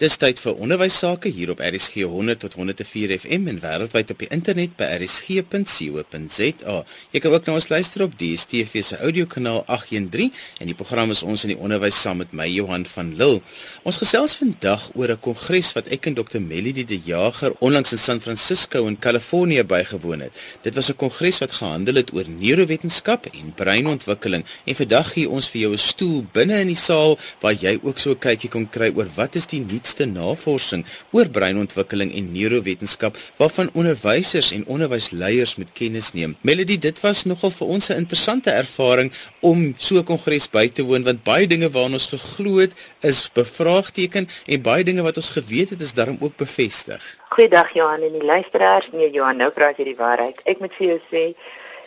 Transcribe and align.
Dis 0.00 0.14
tyd 0.16 0.38
vir 0.40 0.56
onderwys 0.64 0.94
sake 0.96 1.28
hier 1.28 1.50
op 1.52 1.58
RSG 1.60 2.06
100 2.08 2.40
tot 2.40 2.54
104 2.56 3.10
FM 3.18 3.50
en 3.50 3.58
wêreldwyd 3.60 4.12
op 4.14 4.22
die 4.22 4.28
internet 4.32 4.70
by 4.78 4.86
rsg.co.za. 4.94 6.76
Jy 7.12 7.20
kan 7.20 7.34
ook 7.34 7.44
na 7.44 7.56
ons 7.58 7.66
luister 7.68 8.06
op 8.06 8.14
DStv 8.16 8.80
se 8.80 8.96
audiokanaal 8.96 9.60
813 9.66 10.30
en 10.64 10.70
die 10.70 10.76
program 10.78 11.12
is 11.12 11.20
ons 11.20 11.44
in 11.44 11.52
die 11.52 11.58
onderwys 11.60 11.98
saam 12.00 12.22
met 12.22 12.32
my 12.32 12.46
Johan 12.48 12.86
van 12.88 13.10
Lille. 13.18 13.42
Ons 13.84 13.98
gesels 14.00 14.38
vandag 14.40 14.86
oor 14.96 15.12
'n 15.12 15.20
kongres 15.20 15.74
wat 15.76 15.92
ek 15.92 16.08
en 16.08 16.16
Dr 16.16 16.40
Melody 16.40 16.86
de 16.88 16.96
Jager 16.96 17.52
onlangs 17.60 17.92
in 17.92 18.00
San 18.00 18.24
Francisco 18.24 18.86
in 18.86 18.96
Kalifornië 18.96 19.64
bygewoon 19.64 20.20
het. 20.20 20.32
Dit 20.62 20.74
was 20.80 20.88
'n 20.88 20.96
kongres 20.96 21.44
wat 21.44 21.52
gehandel 21.52 22.00
het 22.00 22.14
oor 22.14 22.24
neurowetenskap 22.24 23.26
en 23.26 23.52
breinontwikkeling 23.52 24.44
en 24.64 24.74
vandag 24.74 25.12
gee 25.12 25.28
ons 25.28 25.50
vir 25.50 25.60
jou 25.60 25.72
'n 25.72 25.78
stoel 25.78 26.24
binne 26.32 26.60
in 26.60 26.72
die 26.72 26.82
saal 26.88 27.18
waar 27.40 27.52
jy 27.52 27.78
ook 27.82 27.98
so 27.98 28.10
'n 28.12 28.18
kykie 28.18 28.48
kan 28.48 28.68
kry 28.68 28.92
oor 28.96 29.08
wat 29.14 29.36
is 29.36 29.46
die 29.46 29.60
nuutste 29.60 29.89
nuutste 29.90 30.06
navorsing 30.06 30.84
oor 31.12 31.28
breinontwikkeling 31.28 32.12
en 32.14 32.32
neurowetenskap 32.32 33.16
waarvan 33.38 33.70
onderwysers 33.74 34.52
en 34.52 34.66
onderwysleiers 34.66 35.56
moet 35.56 35.72
kennis 35.74 36.12
neem. 36.12 36.36
Melody, 36.42 36.78
dit 36.78 37.00
was 37.02 37.24
nogal 37.24 37.50
vir 37.50 37.66
ons 37.66 37.90
'n 37.90 37.96
interessante 37.96 38.50
ervaring 38.50 39.12
om 39.40 39.74
so 39.78 39.96
'n 39.96 40.04
kongres 40.04 40.50
by 40.50 40.68
te 40.68 40.82
woon 40.82 41.02
want 41.02 41.24
baie 41.24 41.46
dinge 41.46 41.70
waarna 41.70 41.94
ons 41.94 42.06
geglo 42.06 42.58
het 42.58 42.72
is 43.00 43.30
bevraagteken 43.32 44.28
en 44.46 44.62
baie 44.62 44.84
dinge 44.84 45.02
wat 45.02 45.16
ons 45.16 45.30
geweet 45.30 45.70
het 45.70 45.80
is 45.80 45.94
daarom 45.94 46.18
ook 46.20 46.36
bevestig. 46.36 47.02
Goeiedag 47.30 47.74
Johan 47.74 48.02
en 48.02 48.12
die 48.12 48.24
luisteraars. 48.24 48.88
Nee 48.92 49.10
Johan, 49.10 49.36
nou 49.36 49.50
praat 49.50 49.76
jy 49.76 49.84
die 49.84 49.96
waarheid. 49.96 50.40
Ek 50.44 50.60
moet 50.60 50.74
vir 50.78 50.86
jou 50.86 51.00
sê 51.10 51.34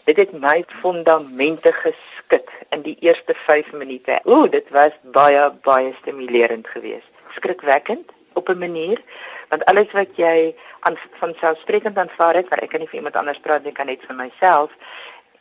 dit 0.06 0.18
het 0.18 0.32
my 0.32 0.64
fondamente 0.82 1.72
geskit 1.72 2.50
in 2.70 2.82
die 2.82 2.98
eerste 3.00 3.34
5 3.34 3.72
minute. 3.72 4.20
Ooh, 4.24 4.52
dit 4.52 4.66
was 4.70 4.92
baie 5.02 5.52
baie 5.64 5.94
stimulerend 6.02 6.68
geweest 6.68 7.13
skrikwekkend 7.36 8.12
op 8.34 8.50
'n 8.50 8.58
manier. 8.58 9.02
Want 9.50 9.66
alles 9.66 9.92
wat 9.92 10.16
jy 10.16 10.56
aan 10.80 10.98
van 11.20 11.34
selfsprekend 11.40 11.98
aanvaar 11.98 12.36
het, 12.36 12.50
waar 12.50 12.60
ek 12.60 12.70
kan 12.70 12.88
iemand 12.92 13.16
anders 13.16 13.40
praat 13.40 13.64
nie, 13.64 13.72
kan 13.72 13.86
net 13.86 14.02
vir 14.08 14.16
myself, 14.16 14.72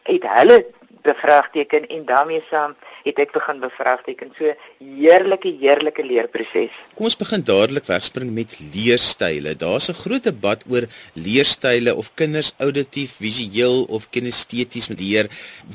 het 0.02 0.22
hulle 0.22 0.66
bevraagteken 1.02 1.86
en 1.86 2.04
daarmee 2.04 2.42
saam 2.50 2.76
het 3.02 3.18
ek 3.18 3.32
begin 3.34 3.60
bevraagteken. 3.60 4.32
So 4.38 4.52
heerlike 4.78 5.50
heerlike 5.60 6.04
leerproses. 6.06 6.74
Kom 6.94 7.08
ons 7.08 7.18
begin 7.18 7.42
dadelik 7.44 7.86
wegspring 7.88 8.30
met 8.34 8.54
leerstyle. 8.74 9.56
Daar's 9.56 9.88
'n 9.88 10.00
groot 10.04 10.22
debat 10.22 10.62
oor 10.70 10.86
leerstyle 11.14 11.94
of 11.94 12.14
kinders 12.14 12.54
auditief, 12.58 13.16
visueel 13.16 13.84
of 13.84 14.10
kinesteties 14.10 14.88
moet 14.88 15.00
leer. 15.00 15.26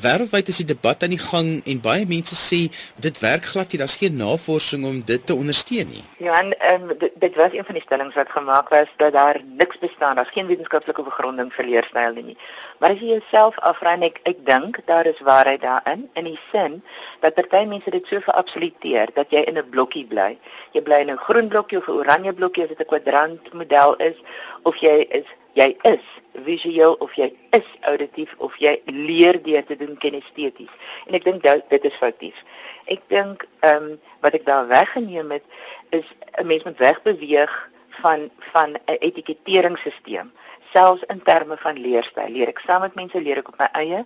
Wêreldwyd 0.01 0.47
is 0.47 0.57
die 0.57 0.73
debat 0.75 1.03
aan 1.03 1.15
die 1.15 1.25
gang 1.31 1.61
en 1.65 1.81
baie 1.81 2.05
mense 2.05 2.35
sê 2.35 2.71
dit 2.99 3.19
werk 3.19 3.45
glad 3.45 3.71
nie. 3.71 3.79
Daar's 3.79 3.95
geen 3.95 4.15
navorsing 4.15 4.85
om 4.85 5.01
dit 5.01 5.25
te 5.25 5.33
ondersteun 5.33 5.89
nie. 5.89 6.03
Ja, 6.17 6.39
en 6.39 6.81
um, 6.81 6.97
dit, 6.97 7.11
dit 7.15 7.35
was 7.35 7.53
een 7.53 7.65
van 7.65 7.75
die 7.75 7.83
stellings 7.83 8.15
wat 8.15 8.29
gemaak 8.29 8.69
was 8.69 8.87
dat 8.97 9.13
daar 9.13 9.41
niks 9.57 9.77
bestaan, 9.77 10.15
daar's 10.15 10.31
geen 10.31 10.47
wetenskaplike 10.47 11.03
begronding 11.03 11.53
vir 11.53 11.65
leerstyle 11.65 12.21
nie. 12.21 12.37
Maar 12.79 12.93
as 12.93 12.99
jy 12.99 13.07
jouself 13.17 13.57
afvra 13.59 13.93
en 13.97 14.05
ek 14.05 14.19
ek 14.29 14.45
dink 14.45 14.79
daar 14.85 15.05
is 15.05 15.16
waarheid 15.19 15.61
daarin 15.61 16.09
in 16.13 16.23
die 16.23 16.39
sin 16.51 16.83
dat 17.19 17.33
party 17.33 17.65
mense 17.65 17.89
dit 17.89 18.07
so 18.07 18.19
verabsoluteer 18.19 19.09
dat 19.13 19.31
jy 19.31 19.43
in 19.47 19.57
'n 19.57 19.69
blokkie 19.69 20.05
bly. 20.05 20.37
Jy 20.71 20.81
bly 20.81 20.99
in 21.01 21.11
'n 21.11 21.17
groen 21.17 21.47
blokkie 21.47 21.77
of 21.77 21.87
'n 21.87 21.91
oranje 21.91 22.33
blokkie 22.33 22.63
as 22.63 22.69
dit 22.69 22.79
'n 22.79 22.85
kwadrant 22.85 23.53
model 23.53 23.95
is 23.95 24.17
of 24.63 24.75
jy 24.77 25.05
is 25.09 25.25
jy 25.53 25.77
is 25.81 26.03
visueel 26.45 26.93
of 26.93 27.13
jy 27.13 27.33
is 27.49 27.67
auditief 27.81 28.35
of 28.37 28.57
jy 28.57 28.81
leer 28.85 29.43
deur 29.43 29.65
te 29.65 29.75
doen 29.75 29.97
kinesteties. 29.97 30.73
En 31.05 31.13
ek 31.13 31.23
dink 31.23 31.43
dit 31.69 31.83
is 31.83 31.93
foutief. 31.93 32.43
Ek 32.85 33.01
dink 33.07 33.47
ehm 33.59 33.83
um, 33.83 33.99
wat 34.19 34.33
ek 34.33 34.45
daar 34.45 34.67
weggeneem 34.67 35.31
het 35.31 35.43
is 35.89 36.05
'n 36.41 36.45
mens 36.45 36.63
moet 36.63 36.77
wegbeweeg 36.77 37.69
van 37.89 38.29
van 38.39 38.69
'n 38.71 38.97
etiketeringsstelsel 38.99 40.29
selfs 40.73 41.03
in 41.07 41.21
terme 41.23 41.57
van 41.57 41.79
leerstyl. 41.79 42.29
Leer 42.29 42.51
ek 42.51 42.61
saam 42.65 42.83
met 42.85 42.95
mense, 42.95 43.21
leer 43.21 43.41
ek 43.41 43.51
op 43.53 43.61
my 43.61 43.69
eie 43.81 44.03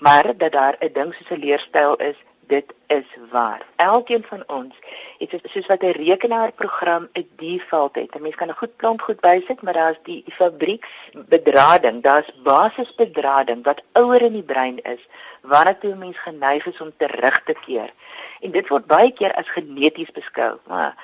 maar 0.00 0.36
dat 0.36 0.52
daar 0.52 0.76
'n 0.78 0.92
ding 0.92 1.14
soos 1.14 1.30
'n 1.30 1.42
leerstyl 1.44 1.94
is, 1.96 2.16
dit 2.50 2.72
is 2.86 3.08
waar. 3.30 3.62
Elkeen 3.76 4.24
van 4.28 4.42
ons 4.46 4.74
het 5.18 5.40
soos 5.42 5.66
wat 5.66 5.82
'n 5.82 5.98
rekenaarprogram 6.04 7.08
'n 7.12 7.28
default 7.36 7.94
het. 7.94 8.14
'n 8.14 8.22
Mens 8.22 8.34
kan 8.34 8.48
'n 8.48 8.60
goed 8.62 8.74
klomp 8.76 9.00
goed 9.00 9.20
bysit, 9.20 9.62
maar 9.62 9.72
daar's 9.72 10.00
die, 10.02 10.22
die 10.24 10.34
fabrieksbedrading, 10.34 12.02
daar's 12.02 12.30
basisbedrading 12.42 13.64
wat 13.64 13.82
ouer 13.92 14.22
in 14.22 14.32
die 14.32 14.50
brein 14.52 14.78
is, 14.82 15.02
waarna 15.42 15.74
toe 15.74 15.92
'n 15.92 15.98
mens 15.98 16.18
geneig 16.18 16.66
is 16.66 16.80
om 16.80 16.92
terug 16.96 17.42
te 17.44 17.54
keer. 17.66 17.90
En 18.40 18.50
dit 18.50 18.68
word 18.68 18.86
baie 18.86 19.12
keer 19.12 19.34
as 19.34 19.48
geneties 19.50 20.10
beskou, 20.10 20.58
maar 20.66 20.94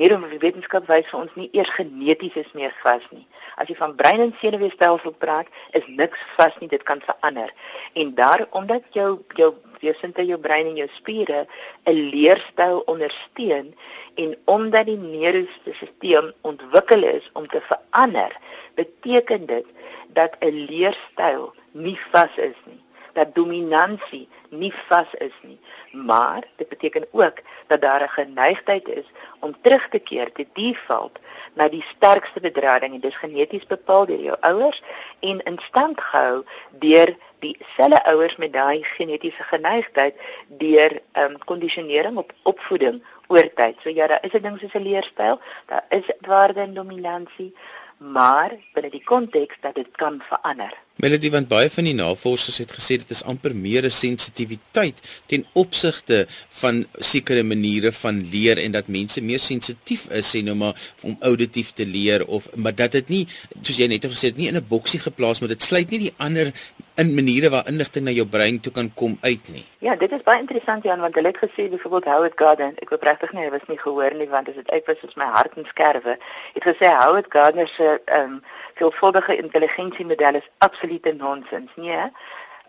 neurowetenskap 0.00 0.86
wys 0.88 1.08
vir 1.10 1.20
ons 1.20 1.34
nie 1.36 1.48
eers 1.56 1.70
geneties 1.76 2.36
is 2.40 2.52
meer 2.58 2.72
vas 2.82 3.04
nie. 3.10 3.26
As 3.60 3.68
jy 3.68 3.76
van 3.78 3.94
brein 3.96 4.22
en 4.24 4.32
senuweestelsel 4.40 5.14
praat, 5.24 5.50
is 5.76 5.86
niks 5.86 6.20
vas 6.36 6.54
nie, 6.60 6.70
dit 6.72 6.82
kan 6.88 7.02
verander. 7.04 7.52
En 7.94 8.14
daar 8.14 8.46
omdat 8.50 8.86
jou 8.96 9.20
jou 9.32 9.52
sinte 9.98 10.22
jou 10.22 10.38
brein 10.38 10.68
en 10.70 10.76
jou 10.78 10.88
spiere 10.94 11.46
'n 11.86 12.10
leerstyl 12.14 12.82
ondersteun 12.86 13.74
en 14.14 14.36
omdat 14.44 14.86
die 14.86 14.98
neurostelsel 14.98 16.32
ontwikkel 16.42 17.02
is 17.02 17.30
om 17.32 17.48
te 17.48 17.60
verander, 17.60 18.32
beteken 18.74 19.46
dit 19.46 19.66
dat 20.14 20.36
'n 20.40 20.66
leerstyl 20.70 21.52
nie 21.72 21.98
vas 22.10 22.36
is 22.36 22.56
nie 22.64 22.81
dat 23.12 23.34
dominansie 23.34 24.28
nie 24.48 24.72
vas 24.88 25.14
is 25.18 25.36
nie, 25.42 25.58
maar 25.92 26.44
dit 26.56 26.68
beteken 26.68 27.06
ook 27.10 27.38
dat 27.66 27.80
daar 27.80 28.02
'n 28.02 28.08
geneigtheid 28.08 28.88
is 28.88 29.06
om 29.40 29.54
terug 29.60 29.88
te 29.88 29.98
keer 29.98 30.32
te 30.32 30.46
default 30.52 31.18
na 31.54 31.68
die 31.68 31.84
sterkste 31.94 32.40
bedrading 32.40 32.94
en 32.94 33.00
dis 33.00 33.16
geneties 33.16 33.66
bepaal 33.66 34.06
deur 34.06 34.20
jou 34.20 34.36
ouers 34.40 34.82
en 35.20 35.42
in 35.42 35.58
stand 35.58 36.00
gehou 36.00 36.44
deur 36.70 37.16
dieselfde 37.38 38.04
ouers 38.04 38.36
met 38.36 38.52
daai 38.52 38.84
genetiese 38.84 39.42
geneigtheid 39.42 40.14
deur 40.46 41.00
ehm 41.12 41.30
um, 41.30 41.38
kondisionering 41.44 42.16
op 42.16 42.32
opvoeding 42.42 43.02
oor 43.26 43.48
tyd. 43.54 43.76
So 43.82 43.88
ja, 43.88 44.06
daar 44.06 44.24
is 44.24 44.32
'n 44.32 44.42
ding 44.42 44.58
soos 44.58 44.74
'n 44.74 44.82
leerstyl, 44.82 45.40
daar 45.66 45.84
is 45.88 46.06
waarde 46.20 46.60
en 46.60 46.74
dominansie, 46.74 47.54
maar 48.02 48.56
binne 48.74 48.90
die 48.90 49.04
konteks 49.04 49.60
dat 49.60 49.74
dit 49.74 49.88
kan 49.96 50.22
verander. 50.28 50.72
Melody 51.02 51.30
want 51.32 51.48
baie 51.48 51.70
van 51.72 51.86
die 51.88 51.94
navorsers 51.96 52.58
het 52.60 52.72
gesê 52.76 52.98
dit 53.00 53.10
is 53.14 53.22
amper 53.24 53.54
meer 53.56 53.84
'n 53.84 53.90
sensitiwiteit 53.90 54.98
ten 55.26 55.46
opsigte 55.52 56.26
van 56.48 56.86
sekere 56.98 57.42
maniere 57.42 57.92
van 57.92 58.20
leer 58.30 58.58
en 58.58 58.72
dat 58.72 58.86
mense 58.86 59.20
meer 59.20 59.38
sensitief 59.38 60.08
is 60.10 60.36
sê 60.36 60.42
nou 60.42 60.56
maar 60.56 60.76
om 61.00 61.16
auditief 61.20 61.70
te 61.70 61.86
leer 61.86 62.26
of 62.26 62.54
maar 62.56 62.74
dat 62.74 62.92
dit 62.92 63.08
nie 63.08 63.26
soos 63.62 63.76
jy 63.76 63.86
net 63.86 64.04
gesê 64.04 64.30
het 64.30 64.36
nie 64.36 64.48
in 64.48 64.56
'n 64.56 64.66
boksie 64.68 65.00
geplaas 65.00 65.40
maar 65.40 65.48
dit 65.48 65.62
sluit 65.62 65.90
nie 65.90 65.98
die 65.98 66.14
ander 66.16 66.52
in 66.94 67.14
maniere 67.14 67.50
waar 67.50 67.68
inligting 67.68 68.04
na 68.04 68.10
jou 68.10 68.26
brein 68.26 68.60
toe 68.60 68.72
kan 68.72 68.90
kom 68.94 69.16
uit 69.20 69.48
nie. 69.52 69.64
Ja, 69.78 69.96
dit 69.96 70.12
is 70.12 70.22
baie 70.26 70.40
interessant 70.40 70.84
Jan 70.84 71.00
want 71.00 71.14
hulle 71.14 71.32
het 71.32 71.40
gesê 71.40 71.68
byvoorbeeld 71.70 72.04
Howard 72.04 72.36
Gardner, 72.36 72.72
ek 72.84 72.92
wou 72.92 72.98
pragtig 73.00 73.32
nie, 73.32 73.44
hy 73.46 73.50
was 73.54 73.64
nie 73.68 73.78
gehoor 73.78 74.14
nie 74.14 74.28
want 74.28 74.48
as 74.48 74.58
dit 74.60 74.70
uit 74.70 74.86
was 74.90 75.00
soos 75.00 75.16
my 75.20 75.28
hart 75.36 75.56
en 75.56 75.68
skerwe. 75.70 76.18
Het 76.54 76.68
gesê 76.68 76.92
Howard 76.92 77.30
Gardner 77.32 77.68
se 77.68 78.00
ehm 78.04 78.36
um, 78.36 78.42
veelvuldige 78.74 79.36
intelligensiemodel 79.36 80.40
is 80.40 80.48
absolute 80.58 81.12
nonsens, 81.12 81.70
nee. 81.76 82.06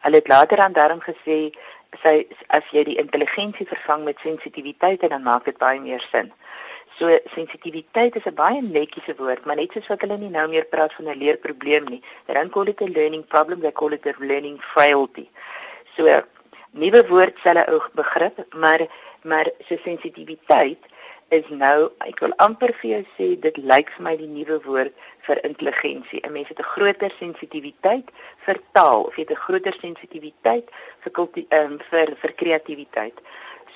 Hulle 0.03 0.19
het 0.19 0.27
later 0.27 0.59
aan 0.59 0.73
daarom 0.73 0.99
gesê 1.01 1.51
sy 2.01 2.15
as 2.47 2.65
jy 2.71 2.83
die 2.87 2.99
intelligensie 3.01 3.67
vervang 3.67 4.03
met 4.03 4.19
sensitiwiteit 4.23 5.09
dan 5.09 5.23
maak 5.23 5.45
dit 5.45 5.57
baie 5.57 5.79
meer 5.79 6.03
sin. 6.11 6.31
So 6.99 7.09
sensitiwiteit 7.33 8.15
is 8.15 8.25
'n 8.25 8.35
baie 8.35 8.61
netjiese 8.61 9.15
woord, 9.17 9.45
maar 9.45 9.55
net 9.55 9.71
soos 9.71 9.87
wat 9.87 10.01
hulle 10.01 10.17
nie 10.17 10.29
nou 10.29 10.47
meer 10.49 10.65
praat 10.65 10.93
van 10.93 11.09
'n 11.09 11.17
leerprobleem 11.17 11.85
nie. 11.89 12.01
They 12.25 12.35
don't 12.35 12.51
call 12.51 12.67
it 12.67 12.81
a 12.81 12.85
learning 12.85 13.25
problem, 13.27 13.61
they 13.61 13.71
call 13.71 13.93
it 13.93 14.05
a 14.05 14.13
learning 14.19 14.61
frailty. 14.61 15.29
So 15.95 16.21
nuwe 16.71 17.07
woord 17.07 17.37
selfe 17.43 17.71
ou 17.71 17.81
begrip, 17.93 18.45
maar 18.53 18.87
maar 19.23 19.47
so 19.67 19.77
sensitiwiteit 19.83 20.79
is 21.29 21.49
nou 21.49 21.91
ek 22.05 22.19
wil 22.19 22.33
amper 22.45 22.73
vir 22.81 22.89
jou 22.89 23.03
sê 23.17 23.27
dit 23.45 23.57
lyk 23.57 23.89
vir 23.95 24.03
my 24.07 24.15
die 24.19 24.29
nuwe 24.29 24.59
woord 24.65 24.93
vir 25.27 25.39
intelligensie. 25.49 26.21
'n 26.21 26.31
Mens 26.31 26.49
het 26.49 26.59
'n 26.59 26.71
groter 26.75 27.13
sensitiwiteit 27.19 28.11
vir 28.45 28.57
taal 28.73 29.03
of 29.07 29.15
jy 29.15 29.23
het 29.25 29.31
'n 29.31 29.45
groter 29.45 29.75
sensitiwiteit 29.81 30.67
vir 31.03 31.11
um, 31.59 31.79
vir 31.89 32.07
vir 32.21 32.33
kreatiwiteit. 32.41 33.17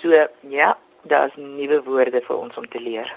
So 0.01 0.27
ja, 0.49 0.77
daar's 1.07 1.35
nuwe 1.35 1.81
woorde 1.83 2.21
vir 2.27 2.37
ons 2.37 2.57
om 2.57 2.67
te 2.67 2.81
leer. 2.81 3.13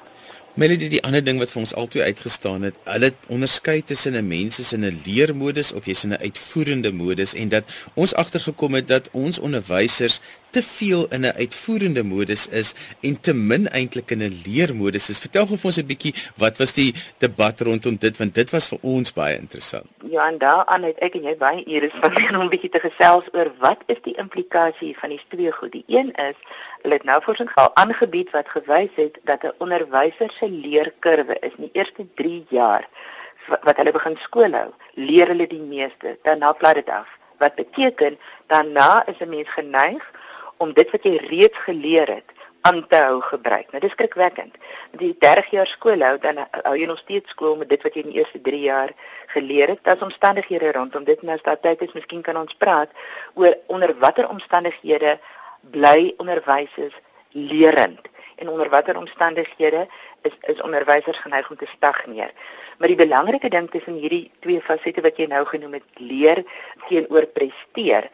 Melody 0.55 0.89
die 0.91 1.03
ander 1.07 1.23
ding 1.23 1.39
wat 1.39 1.53
vir 1.55 1.61
ons 1.63 1.73
altyd 1.79 2.11
uitgestaan 2.11 2.65
het, 2.67 2.79
hulle 2.85 3.13
onderskei 3.31 3.83
tussen 3.87 4.17
'n 4.19 4.27
mens 4.27 4.59
is 4.59 4.73
in 4.73 4.85
'n 4.85 5.01
leermodus 5.07 5.73
of 5.73 5.87
jy's 5.87 6.05
in 6.05 6.13
'n 6.13 6.23
uitvoerende 6.23 6.93
modus 6.93 7.35
en 7.35 7.49
dat 7.49 7.65
ons 7.95 8.15
agtergekom 8.15 8.75
het 8.75 8.89
dat 8.89 9.09
ons 9.13 9.39
onderwysers 9.39 10.21
te 10.51 10.63
veel 10.63 11.07
in 11.09 11.21
'n 11.21 11.37
uitvoerende 11.37 12.03
modus 12.03 12.49
is 12.49 12.75
en 13.01 13.21
te 13.21 13.35
min 13.35 13.69
eintlik 13.69 14.11
in 14.11 14.23
'n 14.23 14.41
leermodus 14.47 15.11
is. 15.11 15.19
Vertel 15.19 15.47
gou 15.47 15.57
vir 15.57 15.71
ons 15.71 15.79
'n 15.79 15.87
bietjie 15.87 16.15
wat 16.37 16.59
was 16.59 16.73
die 16.73 16.95
debat 17.19 17.61
rondom 17.61 17.97
dit 17.97 18.17
want 18.17 18.35
dit 18.35 18.51
was 18.51 18.69
vir 18.69 18.79
ons 18.81 19.13
baie 19.13 19.39
interessant. 19.39 19.87
Ja, 20.11 20.29
en 20.29 20.39
daaraan 20.39 20.83
het 20.83 20.99
ek 20.99 21.15
en 21.15 21.23
jy 21.23 21.37
baie 21.37 21.65
ure 21.67 21.91
spandeer 21.95 22.35
om 22.39 22.45
'n 22.45 22.49
bietjie 22.49 22.71
te 22.71 22.81
gesels 22.81 23.25
oor 23.33 23.53
wat 23.59 23.79
is 23.87 24.03
die 24.03 24.17
implikasie 24.17 24.97
van 24.99 25.09
die 25.09 25.21
twee 25.29 25.53
goed. 25.53 25.73
Die 25.73 25.85
een 25.87 26.13
is 26.13 26.37
hulle 26.83 26.95
het 26.95 27.05
navorsing 27.05 27.51
gehou 27.53 27.71
aangebied 27.75 28.31
wat 28.31 28.49
gewys 28.49 28.95
het 28.95 29.19
dat 29.25 29.43
'n 29.43 29.53
onderwyser 29.59 30.20
kleuter 30.21 30.37
se 30.39 30.49
leerkurwe 30.51 31.37
is 31.41 31.55
in 31.57 31.69
die 31.69 31.79
eerste 31.81 32.07
3 32.15 32.45
jaar 32.51 32.89
wat 33.65 33.79
hulle 33.81 33.93
begin 33.93 34.17
skool 34.21 34.53
hou, 34.53 34.69
leer 34.95 35.31
hulle 35.33 35.47
die 35.49 35.63
meeste, 35.63 36.19
dan 36.23 36.45
plaas 36.59 36.77
dit 36.79 36.91
af. 36.93 37.09
Wat 37.41 37.57
beteken 37.57 38.19
daarna 38.53 39.07
is 39.07 39.19
'n 39.21 39.29
mens 39.29 39.49
geneig 39.49 40.05
om 40.59 40.73
dit 40.73 40.91
wat 40.91 41.03
jy 41.03 41.17
reeds 41.17 41.59
geleer 41.59 42.09
het 42.09 42.29
aan 42.63 42.87
te 42.89 42.97
hou 42.97 43.21
gebruik. 43.21 43.71
Nou 43.71 43.81
dis 43.81 43.91
skrikwekkend. 43.91 44.55
Met 44.91 45.01
die 45.01 45.17
30 45.19 45.51
jaar 45.51 45.67
skool 45.67 46.01
hou 46.01 46.19
dan 46.19 46.37
hou 46.51 46.77
jy 46.77 46.87
nog 46.87 46.99
steeds 46.99 47.31
skool 47.31 47.57
met 47.57 47.69
dit 47.69 47.83
wat 47.83 47.95
jy 47.95 48.03
in 48.03 48.13
die 48.13 48.19
eerste 48.19 48.41
3 48.41 48.61
jaar 48.61 48.91
geleer 49.27 49.69
het. 49.69 49.79
Daar's 49.83 50.03
omstandighede 50.03 50.73
rondom 50.73 51.05
dit 51.05 51.21
en 51.21 51.29
as 51.29 51.43
daar 51.43 51.61
tyd 51.61 51.81
is, 51.81 51.93
miskien 51.93 52.23
kan 52.23 52.37
ons 52.37 52.55
praat 52.55 52.91
oor 53.35 53.57
onder 53.67 53.99
watter 53.99 54.29
omstandighede 54.29 55.19
bly 55.61 56.15
onderwysers 56.17 56.95
lerend 57.33 58.11
en 58.41 58.49
onder 58.49 58.69
watter 58.69 58.97
omstandighede 58.97 59.89
is 60.23 60.37
is 60.53 60.63
onderwysers 60.63 61.19
geneig 61.19 61.51
om 61.51 61.57
te 61.57 61.69
stagneer. 61.77 62.33
Maar 62.79 62.89
die 62.89 62.97
belangrike 62.97 63.49
ding 63.49 63.71
tussen 63.71 63.99
hierdie 64.01 64.31
twee 64.41 64.61
fasette 64.61 65.03
wat 65.05 65.17
jy 65.17 65.27
nou 65.27 65.45
genoem 65.47 65.79
het, 65.79 65.85
leer 65.97 66.45
teenoor 66.89 67.27
presteer. 67.27 68.11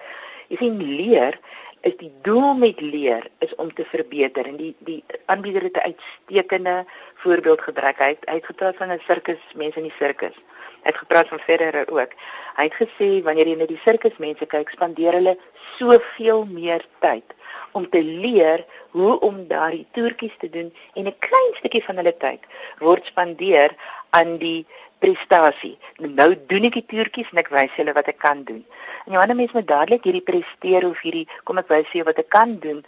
Jy 0.48 0.56
sien 0.56 0.82
leer 0.82 1.38
is 1.86 1.94
die 2.00 2.10
doel 2.22 2.54
met 2.58 2.80
leer 2.80 3.28
is 3.38 3.54
om 3.62 3.72
te 3.74 3.84
verbeter 3.84 4.46
en 4.46 4.56
die 4.56 4.74
die 4.88 5.02
aanbieder 5.26 5.62
het 5.62 5.76
'n 5.76 5.92
uitstekende 5.92 6.84
voorbeeld 7.22 7.60
gebruik. 7.60 7.98
Hy 7.98 8.08
het 8.14 8.26
uitgepraat 8.26 8.76
van 8.76 8.90
'n 8.92 9.02
sirkus, 9.06 9.42
mense 9.54 9.78
in 9.78 9.88
die 9.90 9.98
sirkus. 9.98 10.36
Hy 10.86 10.92
het 10.92 10.98
gepraat 11.02 11.28
van 11.28 11.40
Federer 11.42 11.88
ook. 11.90 12.12
Hy 12.54 12.64
het 12.68 12.74
gesê 12.78 13.06
wanneer 13.26 13.48
jy 13.50 13.56
na 13.58 13.66
die 13.66 13.80
sirkusmense 13.82 14.46
kyk, 14.46 14.68
spandeer 14.70 15.16
hulle 15.18 15.32
soveel 15.74 16.44
meer 16.46 16.84
tyd 17.02 17.34
om 17.74 17.88
te 17.90 18.04
leer 18.06 18.62
hoe 18.94 19.16
om 19.26 19.40
daardie 19.50 19.82
toertjies 19.98 20.36
te 20.38 20.50
doen 20.50 20.70
en 20.94 21.10
'n 21.10 21.18
klein 21.26 21.50
stukkie 21.58 21.82
van 21.88 21.98
hulle 21.98 22.14
tyd 22.22 22.46
word 22.78 23.06
spandeer 23.10 23.74
aan 24.10 24.38
die 24.38 24.62
prestasie. 25.02 25.74
Nou 25.98 26.30
doen 26.46 26.70
ek 26.70 26.78
die 26.78 26.86
toertjies 26.86 27.34
en 27.34 27.42
ek 27.42 27.50
wys 27.50 27.74
julle 27.74 27.92
wat 27.92 28.08
ek 28.08 28.18
kan 28.22 28.44
doen. 28.44 28.62
En 29.06 29.12
jy 29.12 29.18
ander 29.18 29.36
mense 29.36 29.58
moet 29.58 29.68
dadelik 29.68 30.06
hierdie 30.06 30.28
presteer 30.30 30.86
of 30.86 31.00
hierdie 31.00 31.28
kom 31.44 31.58
ek 31.58 31.68
wys 31.68 31.90
julle 31.90 32.10
wat 32.12 32.22
ek 32.22 32.28
kan 32.28 32.58
doen, 32.58 32.84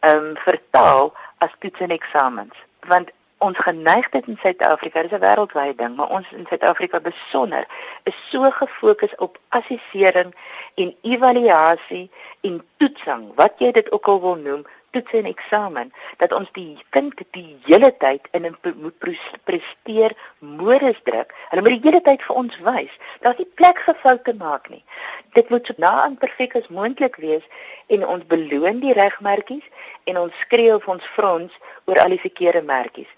ehm 0.00 0.16
um, 0.16 0.36
vertaal 0.36 1.14
as 1.38 1.56
toets 1.58 1.80
en 1.80 1.96
eksamens. 1.96 2.54
Want 2.86 3.10
ons 3.38 3.58
geneigtheid 3.58 4.26
in 4.26 4.38
Suid-Afrika, 4.42 5.02
dis 5.02 5.12
'n 5.12 5.20
wêreldwye 5.20 5.74
ding, 5.74 5.96
maar 5.96 6.08
ons 6.08 6.26
in 6.32 6.46
Suid-Afrika 6.48 7.00
besonder 7.00 7.66
is 8.04 8.16
so 8.30 8.50
gefokus 8.50 9.14
op 9.16 9.38
assessering 9.48 10.34
en 10.74 10.96
evaluasie 11.02 12.10
en 12.40 12.62
toetsing, 12.76 13.32
wat 13.34 13.52
jy 13.58 13.72
dit 13.72 13.92
ook 13.92 14.06
al 14.06 14.20
wil 14.20 14.36
noem, 14.36 14.66
toets 14.90 15.12
en 15.12 15.28
eksamen, 15.30 15.92
dat 16.16 16.32
ons 16.32 16.48
die 16.52 16.78
kind 16.90 17.14
die 17.36 17.56
hele 17.64 17.90
tyd 17.96 18.28
in 18.32 18.46
'n 18.46 18.56
moet 18.82 18.98
presteer 19.44 20.16
modus 20.38 21.00
druk. 21.02 21.34
Hulle 21.50 21.62
moet 21.62 21.82
die 21.82 21.90
hele 21.90 22.00
tyd 22.00 22.22
vir 22.22 22.36
ons 22.36 22.58
wys. 22.58 22.92
Daar's 23.20 23.38
nie 23.38 23.52
plek 23.54 23.78
vir 23.78 23.94
foute 23.94 24.34
maak 24.34 24.68
nie. 24.68 24.84
Dit 25.32 25.50
moet 25.50 25.66
so 25.66 25.74
na 25.76 26.02
aan 26.02 26.16
perfek 26.16 26.56
as 26.56 26.68
moontlik 26.68 27.16
wees 27.16 27.44
en 27.86 28.06
ons 28.06 28.26
beloon 28.26 28.80
die 28.80 28.92
regmerkies 28.92 29.66
en 30.04 30.18
ons 30.18 30.38
skree 30.38 30.74
of 30.74 30.88
ons 30.88 31.04
frons 31.04 31.52
oor 31.84 31.98
al 31.98 32.08
die 32.08 32.26
verkeerde 32.26 32.62
merkies 32.62 33.12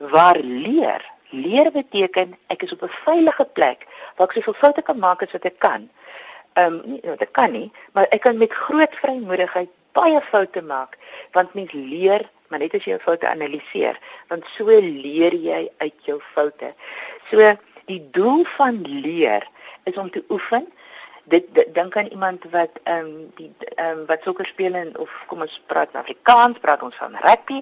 waar 0.00 0.36
leer 0.36 1.02
leer 1.30 1.70
beteken 1.70 2.34
ek 2.46 2.62
is 2.62 2.72
op 2.72 2.82
'n 2.82 2.88
veilige 3.04 3.44
plek 3.44 3.86
waar 4.16 4.28
ek 4.28 4.32
soveel 4.32 4.54
foute 4.54 4.82
kan 4.82 4.98
maak 4.98 5.22
as 5.22 5.32
wat 5.32 5.44
ek 5.44 5.58
kan. 5.58 5.90
Ehm 6.52 6.74
um, 6.74 6.82
nie 6.84 7.00
wat 7.02 7.20
ek 7.20 7.32
kan 7.32 7.52
nie, 7.52 7.72
maar 7.92 8.06
ek 8.10 8.20
kan 8.20 8.36
met 8.38 8.52
groot 8.52 8.94
vrymoedigheid 8.94 9.68
baie 9.92 10.20
foute 10.30 10.62
maak 10.62 10.98
want 11.36 11.54
mens 11.54 11.72
leer 11.72 12.28
maar 12.48 12.58
net 12.58 12.74
as 12.74 12.84
jy 12.84 12.96
jou 12.96 13.02
foute 13.04 13.28
analiseer 13.28 13.98
want 14.32 14.46
so 14.56 14.66
leer 14.66 15.34
jy 15.34 15.62
uit 15.78 16.06
jou 16.06 16.20
foute. 16.34 16.74
So 17.30 17.54
die 17.90 18.02
doel 18.14 18.44
van 18.56 18.82
leer 18.86 19.46
is 19.84 19.96
om 19.96 20.10
te 20.10 20.24
oefen 20.30 20.66
dit 21.30 21.74
dink 21.74 21.96
aan 21.96 22.06
iemand 22.06 22.44
wat 22.50 22.70
ehm 22.82 23.06
um, 23.06 23.32
die 23.34 23.50
ehm 23.74 23.98
um, 23.98 24.06
wat 24.06 24.22
sokker 24.22 24.46
speel 24.46 24.74
en 24.74 24.90
of 24.98 25.10
kom 25.26 25.40
ons 25.40 25.60
praat 25.66 25.94
Afrikaans, 25.94 26.58
praat 26.58 26.82
ons 26.82 26.96
van 26.96 27.16
rugby. 27.26 27.60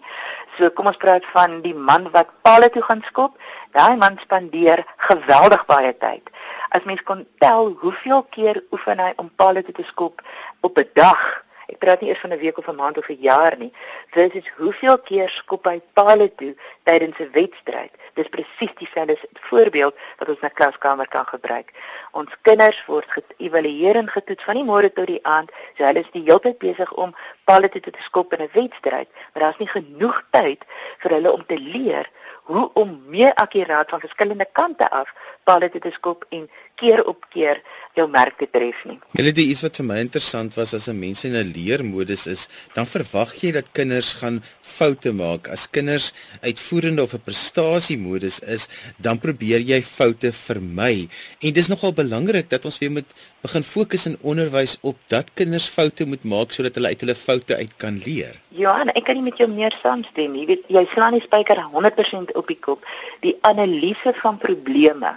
So 0.57 0.71
kom 0.71 0.87
ons 0.87 0.97
praat 0.97 1.27
van 1.33 1.61
die 1.67 1.75
man 1.75 2.11
wat 2.15 2.31
palle 2.43 2.71
toe 2.71 2.83
gaan 2.83 3.03
skop. 3.07 3.37
Daai 3.77 3.97
man 3.97 4.19
spandeer 4.23 4.85
geweldig 4.97 5.67
baie 5.67 5.93
tyd. 5.99 6.31
As 6.69 6.85
mens 6.85 7.03
kon 7.03 7.27
tel 7.45 7.75
hoeveel 7.83 8.23
keer 8.37 8.63
oefen 8.71 9.05
hy 9.05 9.13
om 9.17 9.31
palle 9.37 9.63
toe 9.63 9.75
te 9.75 9.87
skop 9.91 10.23
op 10.61 10.79
'n 10.79 10.91
dag, 10.95 11.45
Ek 11.69 11.79
praat 11.85 12.01
nie 12.01 12.09
eers 12.09 12.21
van 12.25 12.33
'n 12.33 12.41
week 12.41 12.59
of 12.59 12.69
'n 12.69 12.81
maand 12.81 12.99
of 12.99 13.09
'n 13.09 13.21
jaar 13.21 13.57
nie. 13.59 13.73
Dit 14.13 14.35
is 14.35 14.49
hoeveel 14.57 14.99
keer 14.99 15.29
skop 15.29 15.65
hy 15.67 15.81
palle 15.93 16.35
toe 16.35 16.55
tydens 16.85 17.19
'n 17.19 17.31
wedstryd. 17.33 17.93
Dis 18.15 18.29
presies 18.29 18.75
dieselfde 18.75 19.19
voorbeeld 19.33 19.95
wat 20.19 20.29
ons 20.29 20.41
na 20.41 20.49
klaskamer 20.49 21.09
kan 21.09 21.27
gebruik. 21.27 21.73
Ons 22.13 22.31
kinders 22.43 22.85
word 22.87 23.11
geëvalueer 23.17 23.97
en 23.97 24.09
getoets 24.09 24.45
van 24.45 24.55
die 24.55 24.65
môre 24.65 24.93
tot 24.93 25.07
die 25.07 25.25
aand. 25.25 25.53
So 25.77 25.85
hulle 25.85 26.01
is 26.01 26.11
die 26.13 26.23
hele 26.23 26.41
tyd 26.41 26.59
besig 26.59 26.93
om 26.93 27.15
palle 27.49 27.69
toe 27.73 27.81
te 27.81 28.05
skop 28.09 28.33
in 28.37 28.45
'n 28.45 28.51
wedstryd, 28.53 29.09
maar 29.33 29.43
daar's 29.43 29.63
nie 29.63 29.73
genoeg 29.77 30.23
tyd 30.31 30.65
vir 31.03 31.11
hulle 31.17 31.33
om 31.33 31.45
te 31.47 31.59
leer 31.59 32.07
hoe 32.49 32.71
om 32.81 33.01
meer 33.13 33.35
akkuraat 33.35 33.91
van 33.93 34.01
verskillende 34.01 34.47
kante 34.53 34.91
af 34.91 35.13
palle 35.49 35.69
te 35.73 35.93
skop 35.93 36.25
en 36.37 36.49
keer 36.81 37.03
op 37.11 37.25
keer 37.33 37.61
jou 37.97 38.07
merk 38.11 38.37
te 38.39 38.47
tref 38.51 38.85
nie. 38.89 38.99
Julle 39.19 39.33
die 39.37 39.49
iets 39.51 39.65
wat 39.65 39.81
vir 39.81 39.87
my 39.89 39.99
interessant 40.01 40.55
was 40.57 40.75
as 40.75 40.89
'n 40.89 40.99
mens 40.99 41.25
in 41.25 41.35
'n 41.37 41.53
leermodus 41.57 42.27
is, 42.27 42.49
dan 42.75 42.87
verwag 42.87 43.35
jy 43.43 43.53
dat 43.53 43.73
kinders 43.73 44.13
gaan 44.21 44.43
foute 44.63 45.13
maak. 45.13 45.49
As 45.49 45.71
kinders 45.71 46.13
uitvoerende 46.43 47.03
of 47.03 47.15
'n 47.15 47.25
prestasiemodus 47.25 48.39
is, 48.41 48.69
dan 48.97 49.19
probeer 49.19 49.61
jy 49.61 49.83
foute 49.83 50.33
vermy. 50.33 51.09
En 51.41 51.53
dis 51.53 51.69
nogal 51.69 51.93
belangrik 51.93 52.49
dat 52.49 52.65
ons 52.65 52.79
weer 52.79 52.91
moet 52.91 53.13
begin 53.43 53.63
fokus 53.63 54.07
in 54.07 54.17
onderwys 54.21 54.79
op 54.81 54.97
dat 55.07 55.31
kinders 55.35 55.67
foute 55.67 56.05
moet 56.05 56.25
maak 56.25 56.53
sodat 56.53 56.75
hulle 56.75 56.89
uit 56.89 57.01
hulle 57.01 57.15
foute 57.15 57.38
uit 57.47 57.77
kan 57.77 58.01
leer. 58.05 58.41
Johan, 58.49 58.91
ek 58.95 59.05
kan 59.05 59.15
nie 59.15 59.23
met 59.23 59.39
jou 59.39 59.49
meer 59.51 59.75
saamstem 59.83 60.33
nie. 60.33 60.43
Jy 60.43 60.47
weet, 60.47 60.67
jy 60.69 60.85
slaan 60.95 61.15
die 61.15 61.23
spyker 61.23 61.61
100% 61.73 62.35
op 62.35 62.51
die 62.51 62.59
kop. 62.59 62.85
Die 63.21 63.37
analise 63.47 64.13
van 64.23 64.39
probleme 64.43 65.15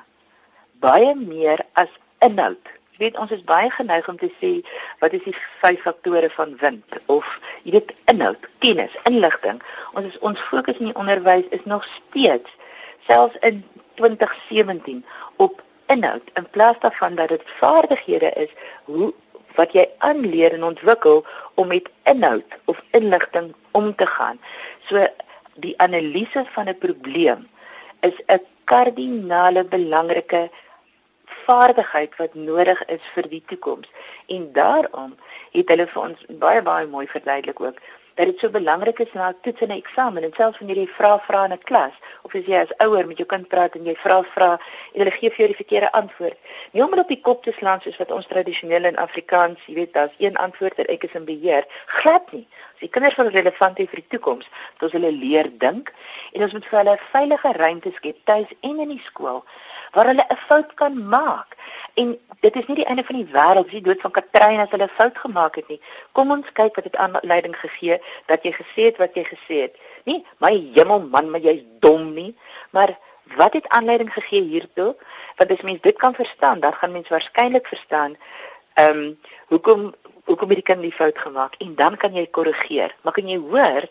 baie 0.81 1.15
meer 1.15 1.62
as 1.73 1.89
inhoud. 2.25 2.62
Jy 2.95 3.06
weet 3.06 3.18
ons 3.21 3.33
is 3.33 3.44
baie 3.45 3.69
geneig 3.73 4.07
om 4.09 4.18
te 4.18 4.29
sê 4.41 4.51
wat 5.01 5.13
is 5.18 5.23
die 5.25 5.35
vyf 5.62 5.81
faktore 5.85 6.29
van 6.35 6.56
wind 6.62 6.97
of 7.06 7.27
jy 7.63 7.75
weet 7.77 7.94
inhoud, 8.12 8.45
kennis, 8.65 8.94
inligting. 9.09 9.62
Ons 9.94 10.12
is 10.12 10.19
ons 10.25 10.45
fokus 10.50 10.79
in 10.81 10.91
die 10.91 10.97
onderwys 10.97 11.50
is 11.57 11.65
nog 11.69 11.85
steeds 11.97 12.50
selfs 13.07 13.38
in 13.47 13.63
2017 14.01 15.03
op 15.38 15.62
inhoud 15.91 16.34
in 16.39 16.48
plaas 16.55 16.79
daarvan 16.79 17.15
dat 17.15 17.34
dit 17.34 17.41
vaardighede 17.60 18.31
is 18.46 18.53
hoe 18.84 19.13
wat 19.55 19.74
jy 19.74 19.86
aanleer 19.98 20.53
en 20.53 20.63
ontwikkel 20.63 21.25
om 21.55 21.67
met 21.67 21.89
inhoud 22.03 22.58
of 22.65 22.81
inligting 22.91 23.53
om 23.72 23.96
te 23.96 24.05
gaan. 24.05 24.39
So 24.89 25.08
die 25.55 25.74
analise 25.77 26.46
van 26.53 26.70
'n 26.70 26.77
probleem 26.77 27.48
is 28.01 28.17
'n 28.27 28.41
kardinale 28.63 29.63
belangrike 29.63 30.50
vaardigheid 31.46 32.15
wat 32.15 32.34
nodig 32.34 32.86
is 32.86 33.01
vir 33.13 33.29
die 33.29 33.43
toekoms. 33.46 33.88
En 34.27 34.51
daarom 34.53 35.15
het 35.51 35.70
hulle 35.70 35.88
vir 35.88 36.01
ons 36.01 36.25
baie 36.43 36.62
baie 36.62 36.88
mooi 36.88 37.08
verduidelik 37.08 37.60
ook 37.60 37.79
dat 38.15 38.25
dit 38.25 38.39
so 38.39 38.50
belangrik 38.50 39.00
is 39.00 39.13
na 39.13 39.34
toets 39.41 39.62
en 39.62 39.70
eksamen 39.75 40.24
en 40.24 40.34
selfs 40.36 40.60
wanneer 40.60 40.82
jy 40.84 40.88
vra 40.98 41.12
vra 41.27 41.46
in 41.46 41.53
'n 41.53 41.63
klas 41.70 41.96
of 42.22 42.36
as 42.36 42.46
jy 42.46 42.58
as 42.60 42.74
ouer 42.86 43.08
met 43.08 43.18
jou 43.18 43.27
kind 43.27 43.48
praat 43.48 43.75
en 43.75 43.86
jy 43.86 43.96
vra 43.96 44.22
vra 44.34 44.51
en 44.94 45.00
hulle 45.00 45.12
gee 45.12 45.30
vir 45.30 45.38
jou 45.38 45.48
die 45.48 45.62
verkeerde 45.63 45.91
antwoord. 45.91 46.38
Nie 46.72 46.84
om 46.84 46.89
hulle 46.89 47.01
op 47.01 47.13
die 47.13 47.22
kop 47.22 47.44
te 47.44 47.53
slaan 47.58 47.82
soos 47.82 47.98
wat 47.98 48.12
ons 48.12 48.27
tradisioneel 48.27 48.86
in 48.86 48.98
Afrikaans, 48.98 49.60
jy 49.65 49.74
weet, 49.74 49.94
daar's 49.94 50.15
een 50.18 50.36
antwoord 50.36 50.80
en 50.80 50.88
ek 50.88 51.03
is 51.03 51.13
in 51.13 51.25
beheer. 51.25 51.65
Glad 51.86 52.32
nie. 52.32 52.48
As 52.74 52.80
die 52.80 52.89
kinders 52.89 53.15
van 53.15 53.27
relevant 53.27 53.80
is 53.80 53.89
vir 53.89 54.01
die 54.03 54.18
toekoms, 54.18 54.48
dat 54.74 54.84
ons 54.84 54.91
hulle 54.91 55.12
leer 55.12 55.50
dink 55.58 55.94
en 56.34 56.44
ons 56.44 56.53
moet 56.53 56.65
vir 56.65 56.80
hulle 56.80 56.96
'n 56.98 57.08
veilige 57.12 57.51
ruimte 57.58 57.91
skep 57.96 58.18
tuis 58.25 58.48
en 58.62 58.80
in 58.80 58.89
die 58.89 59.03
skool 59.06 59.44
waar 59.91 60.05
hulle 60.05 60.25
'n 60.29 60.36
fout 60.48 60.74
kan 60.74 61.07
maak. 61.07 61.55
En 61.93 62.19
dit 62.39 62.55
is 62.55 62.65
nie 62.67 62.75
die 62.75 62.86
einde 62.86 63.03
van 63.03 63.15
die 63.15 63.31
wêreld, 63.31 63.63
dis 63.63 63.79
die 63.79 63.88
dood 63.89 64.01
van 64.01 64.12
Katrine 64.12 64.62
as 64.62 64.69
hulle 64.69 64.83
'n 64.83 64.98
fout 64.98 65.17
gemaak 65.17 65.55
het 65.55 65.67
nie. 65.67 65.81
Kom 66.12 66.31
ons 66.31 66.51
kyk 66.51 66.75
wat 66.75 66.83
dit 66.83 66.95
aanleiding 66.95 67.55
gegee 67.55 68.01
dat 68.25 68.43
jy 68.43 68.51
gesê 68.51 68.81
het 68.89 68.98
wat 68.98 69.13
jy 69.15 69.24
gesê 69.24 69.62
het. 69.62 69.75
Nie 70.03 70.25
my 70.38 70.71
hemel 70.74 71.01
man, 71.01 71.29
maar 71.29 71.39
jy's 71.39 71.63
dom 71.79 72.13
nie, 72.13 72.38
maar 72.69 72.98
wat 73.36 73.53
het 73.53 73.67
aanleiding 73.67 74.13
gegee 74.13 74.41
hiertoe? 74.41 74.95
Want 75.36 75.51
as 75.51 75.62
mens 75.62 75.81
dit 75.81 75.98
kan 75.98 76.13
verstaan, 76.13 76.60
dan 76.60 76.74
gaan 76.74 76.91
mens 76.91 77.10
waarskynlik 77.10 77.67
verstaan 77.67 78.17
ehm 78.74 78.98
um, 78.98 79.19
hoekom 79.48 79.93
hoekom 80.25 80.48
het 80.48 80.57
die 80.57 80.69
kind 80.69 80.81
die 80.81 80.95
fout 80.95 81.17
gemaak 81.17 81.55
en 81.60 81.75
dan 81.75 81.98
kan 81.98 82.13
jy 82.13 82.27
korrigeer. 82.27 82.95
Maar 83.01 83.13
kan 83.13 83.27
jy 83.27 83.38
hoor 83.38 83.88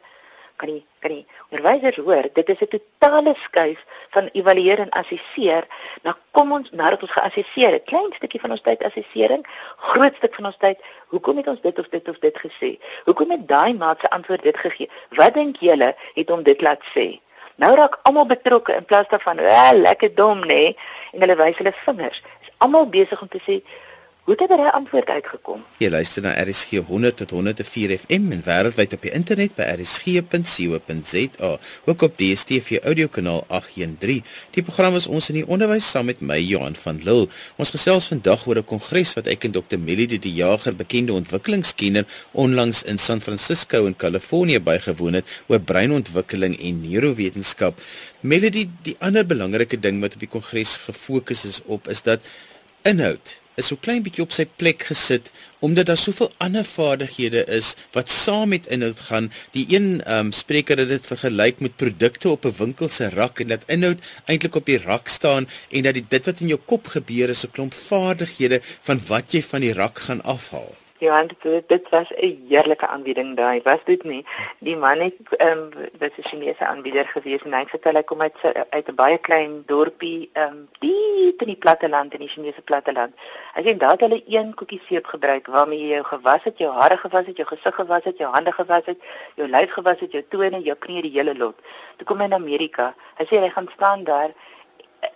kan 0.61 0.73
die 0.73 0.83
kan 1.03 1.15
die 1.15 1.27
onderwysers 1.49 1.99
hoor 2.07 2.29
dit 2.39 2.49
is 2.55 2.61
'n 2.67 2.71
totale 2.75 3.35
skuif 3.45 3.81
van 4.15 4.29
evalueer 4.33 4.79
en 4.85 4.91
assesseer. 5.01 5.65
Nou 6.03 6.15
kom 6.31 6.53
ons 6.53 6.71
nadat 6.71 7.03
ons 7.03 7.17
geassesseer 7.17 7.73
het 7.73 7.85
klein 7.93 8.13
stukkie 8.19 8.41
van 8.41 8.51
ons 8.51 8.67
tyd 8.69 8.85
assessering 8.85 9.47
groot 9.93 10.15
stuk 10.17 10.35
van 10.35 10.47
ons 10.51 10.61
tyd 10.67 10.79
hoekom 11.13 11.37
het 11.37 11.49
ons 11.49 11.61
dit 11.61 11.79
of 11.79 11.89
dit 11.89 12.09
of 12.09 12.19
dit 12.19 12.37
gesê? 12.45 12.71
Hoekom 13.05 13.31
het 13.31 13.49
daai 13.49 13.75
maat 13.75 14.01
se 14.01 14.11
antwoord 14.11 14.43
dit 14.43 14.57
gegee? 14.57 14.91
Wat 15.09 15.35
dink 15.35 15.57
julle 15.57 15.95
het 16.15 16.29
hom 16.29 16.43
dit 16.43 16.61
laat 16.61 16.83
sê? 16.95 17.21
Nou 17.61 17.75
raak 17.77 17.99
almal 18.03 18.27
betrokke 18.27 18.75
in 18.75 18.85
plaas 18.85 19.09
daarvan, 19.09 19.39
"Ag, 19.39 19.73
lekker 19.73 20.15
dom, 20.15 20.41
nê?" 20.41 20.47
Nee, 20.47 20.77
en 21.13 21.21
hulle 21.21 21.37
wys 21.37 21.57
hulle 21.57 21.73
vingers. 21.73 22.23
Is 22.43 22.53
almal 22.59 22.87
besig 22.87 23.21
om 23.21 23.29
te 23.29 23.41
sê, 23.47 23.63
Hoe 24.31 24.39
het 24.39 24.53
hy 24.55 24.69
antwoord 24.79 25.09
uitgekom? 25.11 25.63
Jy 25.83 25.89
luister 25.91 26.23
na 26.23 26.31
RSG 26.39 26.85
100 26.87 27.17
tot 27.19 27.33
104 27.35 27.97
FM 27.97 28.29
en 28.37 28.45
wêreldwyd 28.47 28.93
op 28.95 29.03
die 29.03 29.11
internet 29.17 29.57
by 29.57 29.65
rsg.co.za, 29.73 31.49
ook 31.91 32.05
op 32.07 32.15
DStv 32.21 32.79
audiokanaal 32.93 33.41
813. 33.49 34.21
Die 34.55 34.63
program 34.63 34.95
is 35.01 35.09
ons 35.11 35.33
in 35.33 35.41
die 35.41 35.49
onderwys 35.51 35.89
saam 35.91 36.07
met 36.13 36.23
my 36.23 36.39
Johan 36.39 36.79
van 36.79 37.03
Lille. 37.03 37.27
Ons 37.59 37.75
gesels 37.75 38.07
vandag 38.13 38.47
oor 38.47 38.63
'n 38.63 38.71
kongres 38.71 39.17
wat 39.19 39.27
ek 39.27 39.49
en 39.51 39.57
Dr. 39.59 39.83
Melody 39.83 40.21
die 40.23 40.35
Jager, 40.39 40.79
bekende 40.79 41.13
ontwikkelingskenner, 41.19 42.07
onlangs 42.31 42.85
in 42.87 42.99
San 42.99 43.21
Francisco 43.21 43.87
in 43.87 43.97
Kalifornië 43.97 44.61
bygewoon 44.61 45.19
het 45.19 45.27
oor 45.49 45.59
breinontwikkeling 45.59 46.55
en 46.55 46.81
neurowetenskap. 46.87 47.81
Melody, 48.21 48.69
die 48.83 48.97
ander 49.01 49.27
belangrike 49.27 49.81
ding 49.81 50.01
wat 50.01 50.15
op 50.15 50.21
die 50.21 50.31
kongres 50.39 50.79
gefokus 50.87 51.45
is 51.45 51.63
op 51.67 51.89
is 51.89 52.03
dat 52.03 52.21
inhoud 52.83 53.40
is 53.57 53.71
so 53.71 53.77
klein 53.77 54.03
bietjie 54.03 54.25
op 54.25 54.35
sy 54.35 54.47
plek 54.61 54.87
gesit 54.91 55.31
omdat 55.61 55.91
daar 55.91 56.01
soveel 56.01 56.31
ander 56.41 56.65
vaardighede 56.65 57.45
is 57.57 57.75
wat 57.93 58.09
saam 58.09 58.49
met 58.55 58.69
inhoud 58.73 59.01
gaan. 59.09 59.31
Die 59.57 59.67
een 59.69 59.89
ehm 60.01 60.31
um, 60.31 60.33
spreker 60.33 60.79
het 60.79 60.89
dit 60.89 61.07
vergelyk 61.13 61.61
met 61.61 61.77
produkte 61.77 62.31
op 62.31 62.45
'n 62.45 62.57
winkel 62.59 62.89
se 62.89 63.09
rak 63.09 63.41
en 63.41 63.49
dat 63.49 63.67
inhoud 63.67 64.05
eintlik 64.25 64.55
op 64.55 64.67
die 64.67 64.79
rak 64.79 65.09
staan 65.09 65.49
en 65.71 65.83
dat 65.83 65.95
die, 65.95 66.05
dit 66.09 66.27
wat 66.27 66.41
in 66.41 66.53
jou 66.55 66.61
kop 66.65 66.87
gebeur 66.87 67.29
is 67.29 67.45
'n 67.45 67.51
klomp 67.51 67.75
vaardighede 67.75 68.61
van 68.81 69.01
wat 69.07 69.33
jy 69.33 69.43
van 69.43 69.61
die 69.61 69.73
rak 69.73 69.99
gaan 69.99 70.23
afhaal. 70.23 70.75
Ja, 71.01 71.25
dit 71.25 71.69
dit 71.69 71.89
was 71.89 72.11
'n 72.11 72.47
heerlike 72.49 72.87
aanbieding 72.87 73.37
daai. 73.37 73.61
Was 73.63 73.85
dit 73.85 74.03
nie? 74.05 74.27
Die 74.59 74.77
man 74.77 74.99
het 75.01 75.15
ehm 75.37 75.59
um, 75.59 75.71
dit 75.99 76.13
is 76.17 76.25
'n 76.25 76.29
Chinese 76.29 76.67
aanbieder 76.67 77.07
gewees 77.07 77.43
en 77.43 77.53
hy 77.53 77.59
het 77.59 77.69
vertel 77.69 77.95
hy 77.95 78.03
kom 78.03 78.21
uit 78.21 78.37
uit 78.71 78.89
'n 78.89 78.95
baie 78.95 79.19
klein 79.19 79.63
dorpie 79.67 80.31
ehm 80.33 80.49
um, 80.49 80.69
diep 80.79 81.41
in 81.41 81.47
die 81.47 81.57
platte 81.57 81.89
land 81.89 82.13
in 82.13 82.21
die 82.21 82.29
Chinese 82.29 82.61
platte 82.61 82.93
land. 82.93 83.15
Hy 83.55 83.63
sê 83.63 83.77
daar 83.77 83.91
het 83.91 84.01
hulle 84.01 84.23
een 84.27 84.55
koekie 84.55 84.83
seep 84.89 85.07
gebruik 85.07 85.47
waarmee 85.47 85.79
jy 85.79 85.89
jou 85.89 86.05
gewas 86.05 86.43
het, 86.43 86.59
jou 86.59 86.73
hare 86.73 86.97
gewas 86.97 87.27
het, 87.27 87.37
jou 87.37 87.49
gesig 87.49 87.75
gewas 87.75 88.05
het, 88.05 88.19
jou 88.19 88.33
hande 88.33 88.53
gewas 88.53 88.85
het, 88.85 88.99
jou 89.35 89.49
lyf 89.49 89.73
gewas 89.73 90.01
het, 90.01 90.13
jou 90.13 90.25
tone, 90.29 90.63
jou 90.63 90.77
knie, 90.79 91.03
die 91.03 91.17
hele 91.19 91.37
lot. 91.37 91.57
Toe 91.97 92.07
kom 92.07 92.19
hy 92.19 92.25
in 92.25 92.35
Amerika. 92.35 92.95
Hy 93.15 93.25
sê 93.25 93.41
hy 93.41 93.49
gaan 93.49 93.69
staan 93.75 94.05
daar 94.05 94.31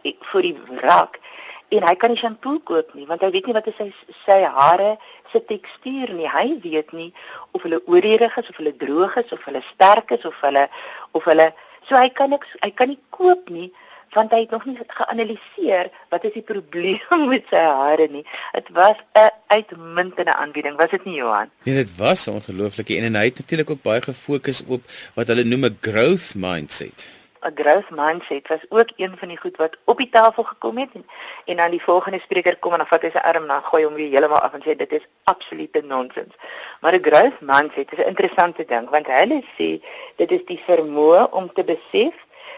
eh, 0.03 0.15
voor 0.21 0.43
die 0.43 0.59
rak 0.81 1.21
en 1.69 1.87
hy 1.89 1.95
kan 1.95 2.11
nie 2.11 2.21
shampoo 2.21 2.59
koop 2.69 2.95
nie 2.95 3.07
want 3.07 3.23
hy 3.23 3.31
weet 3.35 3.47
nie 3.47 3.57
wat 3.57 3.69
is 3.71 3.79
sy 3.79 3.89
sy 4.25 4.41
hare 4.59 4.97
se 5.33 5.41
tekstuur 5.49 6.15
nie. 6.15 6.29
Hy 6.31 6.59
weet 6.63 6.93
nie 6.93 7.11
of 7.53 7.63
hulle 7.67 7.81
oorredig 7.87 8.37
is 8.39 8.51
of 8.51 8.59
hulle 8.61 8.75
droog 8.83 9.17
is 9.23 9.33
of 9.33 9.45
hulle 9.49 9.63
sterk 9.73 10.13
is 10.19 10.25
of 10.25 10.37
hulle 10.45 10.69
of 11.13 11.25
hulle 11.31 11.51
so 11.89 11.97
hy 11.97 12.11
kan 12.21 12.31
niks 12.31 12.55
hy 12.63 12.71
kan 12.71 12.93
nie 12.93 13.01
koop 13.11 13.51
nie 13.51 13.71
want 14.15 14.31
hy 14.31 14.45
het 14.45 14.53
nog 14.55 14.65
nie 14.69 14.77
geanaliseer 14.99 15.91
wat 16.13 16.27
is 16.29 16.37
die 16.37 16.45
probleem 16.47 17.25
met 17.33 17.49
sy 17.51 17.63
hare 17.65 18.07
nie. 18.11 18.23
Dit 18.55 18.71
was 18.77 19.01
'n 19.19 19.31
uitmuntende 19.57 20.35
aanbieding, 20.35 20.77
was 20.77 20.91
dit 20.91 21.05
nie 21.05 21.19
Johan? 21.19 21.51
Nee, 21.65 21.75
dit 21.75 21.97
was 21.97 22.29
ongelooflik 22.29 22.91
en, 22.91 23.11
en 23.11 23.15
hy 23.15 23.25
het 23.25 23.39
natuurlik 23.39 23.71
ook 23.71 23.83
baie 23.83 24.03
gefokus 24.03 24.63
op 24.67 24.83
wat 25.15 25.27
hulle 25.27 25.45
noem 25.45 25.67
'n 25.67 25.79
growth 25.81 26.35
mindset. 26.35 27.11
'n 27.45 27.55
growth 27.55 27.91
mindset 27.91 28.49
was 28.49 28.65
ook 28.69 28.91
een 28.97 29.17
van 29.17 29.29
die 29.29 29.39
goed 29.39 29.57
wat 29.57 29.77
op 29.85 29.99
die 29.99 30.11
tafel 30.11 30.43
gekom 30.43 30.79
het 30.79 30.89
en, 30.95 31.07
en 31.45 31.57
dan 31.57 31.71
die 31.71 31.83
volgende 31.83 32.21
spreker 32.21 32.57
kom 32.57 32.73
en 32.73 32.79
dan 32.79 32.87
vat 32.87 33.03
hy 33.03 33.11
sy 33.11 33.23
arm 33.31 33.47
na 33.47 33.61
gooi 33.61 33.85
hom 33.85 33.95
weer 33.95 34.11
heeltemal 34.11 34.41
af 34.41 34.53
en 34.53 34.65
sê 34.65 34.77
dit 34.77 34.93
is 34.93 35.07
absolute 35.25 35.83
nonsens. 35.83 36.35
Maar 36.81 36.95
'n 36.95 37.07
growth 37.09 37.41
mindset 37.41 37.93
is 37.93 37.99
'n 37.99 38.13
interessante 38.13 38.65
ding 38.65 38.89
want 38.91 39.07
hulle 39.07 39.43
sê 39.59 39.71
dit 40.17 40.31
is 40.31 40.45
die 40.45 40.63
vermoë 40.67 41.31
om 41.31 41.53
te 41.53 41.65
besef 41.65 42.15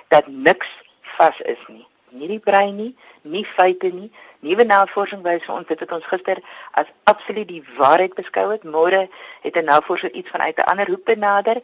dat 0.09 0.26
niks 0.26 0.69
vas 1.00 1.40
is 1.40 1.62
nie. 1.69 1.87
Nie 2.09 2.28
die 2.28 2.38
brein 2.38 2.76
nie, 2.76 2.97
nie 3.23 3.45
feite 3.45 3.88
nie. 3.93 4.11
Nuwe 4.47 4.65
navorsing 4.65 5.23
wys 5.26 5.43
vir 5.43 5.55
ons 5.57 5.67
dit 5.67 5.81
het 5.83 5.93
ons 5.95 6.05
gister 6.07 6.41
as 6.81 6.91
absoluut 7.11 7.49
die 7.49 7.62
waarheid 7.79 8.15
beskou 8.15 8.45
het. 8.53 8.62
Môre 8.76 9.09
het 9.43 9.57
'n 9.57 9.65
navorser 9.65 10.12
iets 10.12 10.31
vanuit 10.31 10.59
'n 10.59 10.69
ander 10.71 10.87
hoek 10.87 11.05
benader 11.05 11.59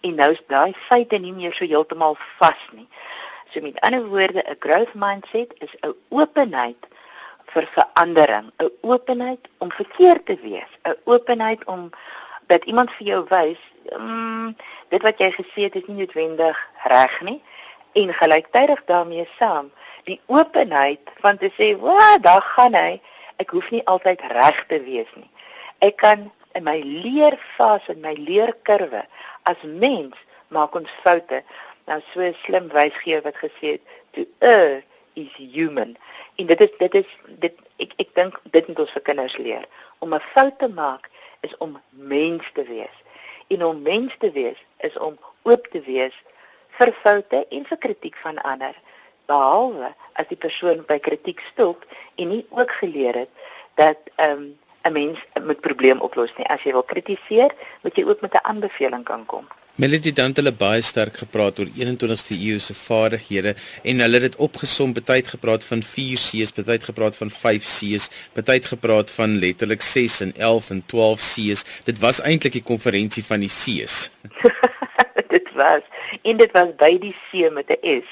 en 0.00 0.14
nou 0.14 0.30
is 0.32 0.42
daai 0.48 0.72
feite 0.88 1.18
nie 1.18 1.32
meer 1.32 1.52
so 1.52 1.64
heeltemal 1.64 2.16
vas 2.38 2.62
nie. 2.72 2.88
So 3.50 3.60
met 3.60 3.80
ander 3.80 4.04
woorde, 4.04 4.42
'n 4.44 4.56
growth 4.58 4.94
mindset 4.94 5.50
is 5.64 5.72
'n 5.80 5.94
openheid 6.08 6.82
vir 7.52 7.66
verandering, 7.76 8.52
'n 8.58 8.70
openheid 8.80 9.48
om 9.58 9.72
verkeerd 9.72 10.26
te 10.26 10.36
wees, 10.42 10.72
'n 10.84 10.96
openheid 11.04 11.64
om 11.64 11.90
dat 12.46 12.64
iemand 12.64 12.90
vir 12.90 13.06
jou 13.06 13.24
wys, 13.28 13.60
mm, 13.98 14.56
dit 14.88 15.02
wat 15.02 15.18
jy 15.18 15.30
gesê 15.30 15.60
het 15.62 15.74
is 15.74 15.86
nie 15.86 15.96
noodwendig 15.96 16.68
reg 16.82 17.20
nie 17.20 17.42
en 17.96 18.12
gelyktydig 18.14 18.84
daarmee 18.84 19.28
saam 19.38 19.70
die 20.04 20.20
openheid 20.26 21.00
van 21.24 21.38
te 21.38 21.50
sê, 21.58 21.76
"Wa, 21.80 22.18
daar 22.18 22.42
gaan 22.42 22.74
hy. 22.74 23.00
Ek 23.36 23.50
hoef 23.50 23.70
nie 23.70 23.86
altyd 23.86 24.20
reg 24.20 24.64
te 24.66 24.82
wees 24.82 25.10
nie. 25.14 25.30
Ek 25.78 25.96
kan 25.96 26.30
in 26.54 26.64
my 26.64 26.80
leerfase, 26.80 27.92
in 27.92 28.00
my 28.00 28.14
leerkurwe 28.14 29.04
as 29.42 29.56
mens 29.62 30.14
maak 30.48 30.74
ons 30.74 30.90
foute. 31.02 31.42
Nou 31.86 32.00
so 32.12 32.20
'n 32.20 32.36
slim 32.44 32.68
wysgeer 32.68 33.22
wat 33.22 33.36
gesê 33.36 33.66
het 33.76 33.82
to 34.10 34.24
err 34.38 34.82
is 35.14 35.34
human. 35.36 35.96
En 36.36 36.46
dit 36.46 36.60
is 36.60 36.70
dit 36.78 36.94
is 36.94 37.10
dit 37.26 37.54
ek 37.76 37.92
ek 37.96 38.14
dink 38.14 38.40
dit 38.50 38.68
moet 38.68 38.78
ons 38.78 38.92
vir 38.92 39.02
kinders 39.02 39.36
leer. 39.36 39.64
Om 39.98 40.14
'n 40.14 40.20
fout 40.20 40.58
te 40.58 40.68
maak 40.68 41.10
is 41.40 41.56
om 41.58 41.80
mens 41.90 42.50
te 42.52 42.64
wees. 42.64 42.96
En 43.48 43.64
om 43.64 43.82
mens 43.82 44.16
te 44.18 44.30
wees 44.30 44.58
is 44.78 44.96
om 44.98 45.18
oop 45.42 45.66
te 45.66 45.80
wees 45.80 46.14
vir 46.78 46.92
foute 47.02 47.46
en 47.50 47.64
vir 47.64 47.78
kritiek 47.78 48.16
van 48.22 48.38
ander. 48.38 48.74
Behalwe 49.26 49.94
as 50.14 50.28
die 50.28 50.38
persoon 50.38 50.84
by 50.88 50.98
kritiek 50.98 51.40
stop 51.52 51.84
en 52.16 52.28
nie 52.28 52.44
ook 52.50 52.72
geleer 52.82 53.24
het 53.24 53.30
dat 53.76 53.98
ehm 54.16 54.38
um, 54.38 54.54
'n 54.86 54.92
mens 54.92 55.18
met 55.42 55.60
probleem 55.60 56.00
oplos 56.00 56.32
nie. 56.38 56.46
As 56.46 56.62
jy 56.62 56.72
wil 56.72 56.86
kritiseer, 56.86 57.50
moet 57.82 57.96
jy 57.96 58.04
ook 58.04 58.20
met 58.20 58.34
'n 58.34 58.46
aanbeveling 58.50 59.04
kan 59.04 59.26
kom. 59.26 59.46
Melody 59.76 60.12
dan 60.12 60.32
het 60.32 60.36
hulle 60.36 60.52
baie 60.52 60.82
sterk 60.82 61.16
gepraat 61.16 61.58
oor 61.58 61.68
21ste 61.76 62.32
eeu 62.32 62.58
se 62.58 62.74
vaardighede 62.74 63.54
en 63.82 63.98
hulle 64.00 64.14
het 64.14 64.22
dit 64.22 64.36
opgesom, 64.36 64.94
baie 65.04 65.24
gepraat 65.24 65.64
van 65.64 65.82
4 65.82 66.16
C's, 66.16 66.52
baie 66.52 66.80
gepraat 66.80 67.16
van 67.16 67.30
5 67.30 67.62
C's, 67.62 68.08
baie 68.32 68.62
gepraat 68.62 69.10
van 69.10 69.38
letterlik 69.38 69.82
6 69.82 70.20
en 70.20 70.32
11 70.32 70.70
en 70.70 70.82
12 70.86 71.20
C's. 71.20 71.64
Dit 71.84 71.98
was 71.98 72.20
eintlik 72.20 72.52
die 72.52 72.62
konferensie 72.62 73.24
van 73.24 73.40
die 73.40 73.52
C's. 73.52 74.10
was 75.56 75.82
en 76.22 76.36
dit 76.36 76.52
was 76.52 76.74
by 76.80 76.92
die 77.02 77.14
C 77.26 77.50
met 77.52 77.70
'n 77.70 78.02
S. 78.02 78.06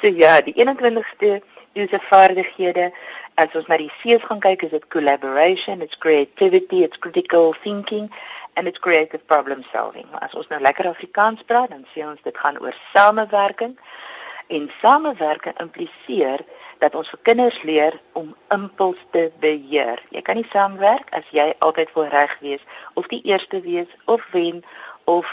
So 0.00 0.06
ja, 0.06 0.40
die 0.40 0.54
21ste 0.56 1.40
eeu 1.72 1.86
se 1.88 1.98
vaardighede 2.02 2.90
as 3.34 3.54
ons 3.54 3.66
na 3.70 3.78
die 3.80 3.90
C's 4.00 4.24
gaan 4.26 4.40
kyk, 4.42 4.64
is 4.66 4.74
dit 4.74 4.86
collaboration, 4.88 5.82
it's 5.82 5.98
creativity, 5.98 6.82
it's 6.82 6.98
critical 6.98 7.54
thinking 7.62 8.10
and 8.56 8.66
it's 8.66 8.78
creative 8.78 9.22
problem 9.26 9.64
solving. 9.72 10.06
As 10.20 10.34
ons 10.34 10.48
nou 10.50 10.60
lekker 10.60 10.88
Afrikaans 10.90 11.42
praat, 11.46 11.70
dan 11.70 11.86
sê 11.94 12.04
ons 12.06 12.20
dit 12.26 12.38
gaan 12.42 12.58
oor 12.60 12.76
samewerking 12.92 13.76
en 14.50 14.70
samewerking 14.80 15.54
impliseer 15.62 16.42
dat 16.82 16.96
ons 16.98 17.10
vir 17.12 17.20
kinders 17.28 17.60
leer 17.62 17.94
om 18.18 18.32
impuls 18.54 18.98
te 19.14 19.28
beheer. 19.40 20.00
Jy 20.10 20.22
kan 20.26 20.40
nie 20.40 20.48
saamwerk 20.50 21.12
as 21.16 21.28
jy 21.36 21.52
altyd 21.62 21.92
wil 21.94 22.08
reg 22.10 22.34
wees 22.42 22.64
of 22.98 23.06
die 23.12 23.22
eerste 23.28 23.60
wees 23.62 23.90
of 24.10 24.24
wen 24.34 24.64
of 25.04 25.28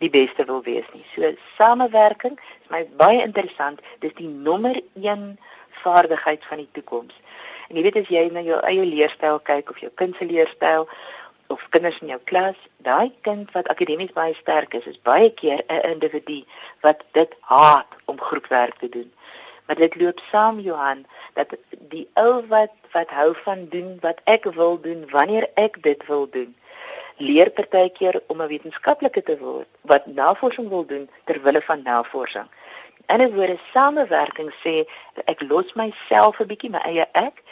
die 0.00 0.10
beste 0.10 0.46
wil 0.48 0.62
wees 0.64 0.88
nie. 0.94 1.04
So 1.14 1.32
samewerking 1.58 2.38
is 2.40 2.70
my 2.72 2.84
baie 3.00 3.20
interessant. 3.22 3.80
Dis 4.04 4.14
die 4.16 4.28
nommer 4.28 4.80
1 4.96 5.38
vaardigheid 5.82 6.44
van 6.48 6.62
die 6.62 6.68
toekoms. 6.76 7.14
En 7.68 7.78
jy 7.78 7.84
weet 7.86 8.00
as 8.00 8.10
jy 8.12 8.26
na 8.32 8.42
jou 8.44 8.58
eie 8.66 8.84
leerstyl 8.84 9.40
kyk 9.46 9.70
of 9.70 9.80
jou 9.84 9.90
kind 10.00 10.16
se 10.18 10.26
leerstyl 10.26 10.88
of 11.50 11.62
kinders 11.74 11.98
in 12.00 12.12
jou 12.12 12.20
klas, 12.30 12.58
daai 12.86 13.10
kind 13.26 13.50
wat 13.56 13.68
akademies 13.72 14.12
baie 14.14 14.34
sterk 14.38 14.74
is, 14.78 14.86
is 14.86 15.00
baie 15.06 15.30
keer 15.34 15.62
'n 15.68 15.82
individu 15.94 16.44
wat 16.86 17.02
dit 17.12 17.34
haat 17.40 17.90
om 18.06 18.20
groepwerk 18.20 18.78
te 18.78 18.88
doen. 18.88 19.10
Maar 19.66 19.76
dit 19.76 19.96
loop 20.00 20.20
saam 20.30 20.60
Johan 20.60 21.06
dat 21.34 21.54
die 21.90 22.08
ou 22.14 22.46
wat 22.46 22.74
wat 22.92 23.10
hou 23.10 23.34
van 23.44 23.68
doen 23.68 23.98
wat 24.00 24.18
ek 24.24 24.44
wil 24.44 24.80
doen 24.80 25.06
wanneer 25.10 25.46
ek 25.54 25.82
dit 25.82 26.06
wil 26.06 26.26
doen 26.30 26.54
leer 27.20 27.50
partykeer 27.50 28.20
om 28.26 28.42
'n 28.42 28.52
wetenskaplike 28.52 29.22
te 29.22 29.36
word 29.38 29.68
wat 29.90 30.06
navorsing 30.06 30.68
wil 30.68 30.86
doen 30.86 31.10
ter 31.24 31.42
wille 31.42 31.62
van 31.62 31.82
navorsing. 31.82 32.48
In 33.06 33.20
'n 33.20 33.34
woorde 33.34 33.58
samewerking 33.72 34.50
sê 34.64 34.74
ek 35.24 35.42
los 35.50 35.72
myself 35.72 36.40
'n 36.40 36.46
bietjie 36.46 36.70
my 36.70 36.82
eie 36.90 37.06
ek 37.12 37.42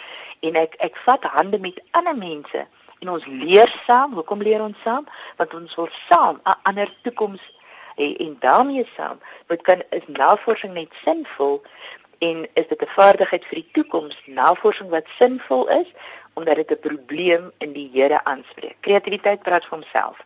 en 0.40 0.56
ek 0.56 0.74
ek 0.78 0.96
vat 0.96 1.22
hande 1.24 1.58
met 1.58 1.82
ander 1.90 2.16
mense 2.16 2.66
en 3.00 3.08
ons 3.08 3.26
leer 3.26 3.70
saam. 3.86 4.12
Hoekom 4.12 4.42
leer 4.42 4.62
ons 4.62 4.82
saam? 4.84 5.06
Want 5.36 5.54
ons 5.54 5.74
wil 5.74 5.88
saam 6.08 6.40
'n 6.44 6.58
ander 6.62 6.90
toekoms 7.02 7.42
hê 7.98 8.16
en 8.16 8.36
daarmee 8.40 8.86
saam 8.96 9.18
moet 9.48 9.62
kan 9.62 9.82
is 9.90 10.06
navorsing 10.06 10.72
net 10.72 10.92
sinvol 11.04 11.62
en 12.18 12.46
is 12.52 12.68
dit 12.68 12.82
'n 12.82 12.94
vaardigheid 12.98 13.44
vir 13.44 13.58
die 13.60 13.70
toekoms 13.72 14.16
navorsing 14.26 14.88
wat 14.88 15.06
sinvol 15.18 15.68
is 15.68 15.88
omdat 16.38 16.56
dit 16.56 16.70
'n 16.70 16.86
probleem 16.88 17.50
in 17.58 17.72
die 17.72 17.90
Here 17.92 18.20
aanspreek. 18.24 18.76
Kreatiwiteit 18.80 19.42
praat 19.42 19.64
vir 19.64 19.78
homself. 19.78 20.16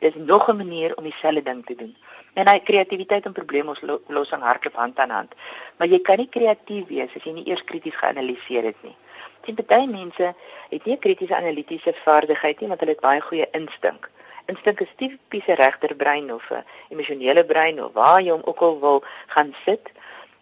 Dis 0.00 0.14
nog 0.14 0.48
'n 0.48 0.56
manier 0.56 0.96
om 0.96 1.04
dieselfde 1.04 1.42
ding 1.42 1.66
te 1.66 1.74
doen. 1.74 1.96
En 2.34 2.48
hy 2.48 2.58
kreatiwiteit 2.60 3.24
en 3.24 3.32
probleemoplossing 3.32 4.42
hardloop 4.42 4.74
hand 4.74 4.98
aan 4.98 5.10
hand. 5.10 5.34
Maar 5.76 5.88
jy 5.88 6.00
kan 6.00 6.16
nie 6.16 6.28
kreatief 6.28 6.86
wees 6.86 7.14
as 7.16 7.24
jy 7.24 7.32
nie 7.32 7.48
eers 7.48 7.64
krities 7.64 7.96
geanaliseer 7.96 8.64
het 8.64 8.82
nie. 8.82 8.96
Sien 9.44 9.56
baie 9.66 9.86
mense 9.88 10.34
het 10.70 10.84
nie 10.84 10.98
kritiese 10.98 11.36
analitiese 11.36 11.94
vaardigheid 12.04 12.60
nie, 12.60 12.68
want 12.68 12.80
hulle 12.80 12.92
het 12.92 13.00
baie 13.00 13.20
goeie 13.20 13.46
instink. 13.56 14.10
Instink 14.46 14.80
is 14.80 14.92
tipiese 14.96 15.54
regterbrein 15.54 16.32
of 16.32 16.50
'n 16.50 16.64
emosionele 16.88 17.44
brein 17.44 17.82
of 17.84 17.92
waar 17.92 18.20
jy 18.22 18.30
hom 18.30 18.42
ook 18.44 18.60
al 18.60 18.80
wil 18.80 19.02
gaan 19.26 19.54
sit 19.64 19.90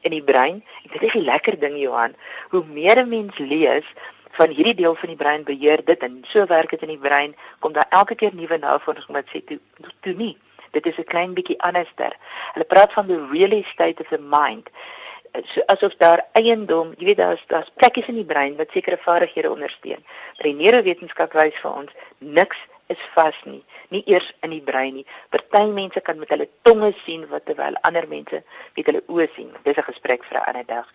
in 0.01 0.11
die 0.11 0.23
brein. 0.23 0.65
En 0.83 0.91
dit 0.93 1.03
is 1.03 1.15
'n 1.15 1.25
lekker 1.25 1.59
ding 1.59 1.79
Johan. 1.79 2.15
Hoe 2.51 2.65
meer 2.65 2.97
'n 2.99 3.09
mens 3.09 3.39
lees, 3.39 3.87
van 4.37 4.53
hierdie 4.53 4.75
deel 4.75 4.95
van 4.95 5.09
die 5.13 5.19
brein 5.21 5.45
beheer 5.45 5.83
dit 5.85 6.03
en 6.05 6.19
so 6.29 6.47
werk 6.47 6.71
dit 6.75 6.83
in 6.85 6.93
die 6.95 7.05
brein 7.09 7.35
kom 7.65 7.73
daar 7.73 7.89
elke 8.01 8.15
keer 8.15 8.35
nuwe 8.35 8.59
navorsing 8.59 9.17
wat 9.17 9.33
sê 9.33 9.43
toe 9.49 9.59
toe 10.05 10.15
nie. 10.15 10.37
Dit 10.77 10.87
is 10.87 10.99
'n 10.99 11.11
klein 11.13 11.35
bietjie 11.35 11.61
anderster. 11.69 12.13
Hulle 12.53 12.65
praat 12.65 12.93
van 12.93 13.07
the 13.07 13.19
really 13.33 13.63
state 13.63 14.03
of 14.03 14.09
the 14.09 14.19
mind. 14.19 14.69
So 15.45 15.61
asof 15.67 15.97
daar 15.97 16.25
eiendom 16.33 16.95
jy 16.99 17.05
weet 17.05 17.17
daar's 17.17 17.45
daar's 17.47 17.73
plekkies 17.77 18.09
in 18.09 18.21
die 18.21 18.31
brein 18.33 18.57
wat 18.57 18.71
sekere 18.71 18.99
vaardighede 19.01 19.51
ondersteun. 19.51 20.05
Maar 20.37 20.49
die 20.51 20.55
neurowetenskap 20.55 21.33
wys 21.33 21.61
vir 21.63 21.73
ons 21.73 21.93
niks 22.19 22.59
is 22.87 23.03
vas 23.15 23.39
nie. 23.45 23.65
Nie 23.89 24.03
eers 24.07 24.33
in 24.41 24.51
die 24.51 24.63
brein 24.63 24.95
nie. 24.95 25.07
Party 25.29 25.65
mense 25.71 26.01
kan 26.01 26.19
met 26.19 26.29
hulle 26.29 26.49
tonge 26.63 26.93
sien 27.05 27.29
wat 27.29 27.45
terwyl 27.45 27.79
ander 27.81 28.09
mense 28.09 28.43
met 28.77 28.87
hulle 28.87 29.03
oë 29.07 29.29
sien. 29.35 29.51
Dis 29.63 29.77
'n 29.77 29.91
gesprek 29.93 30.25
vir 30.25 30.39
'n 30.39 30.47
ander 30.49 30.67
dag 30.67 30.87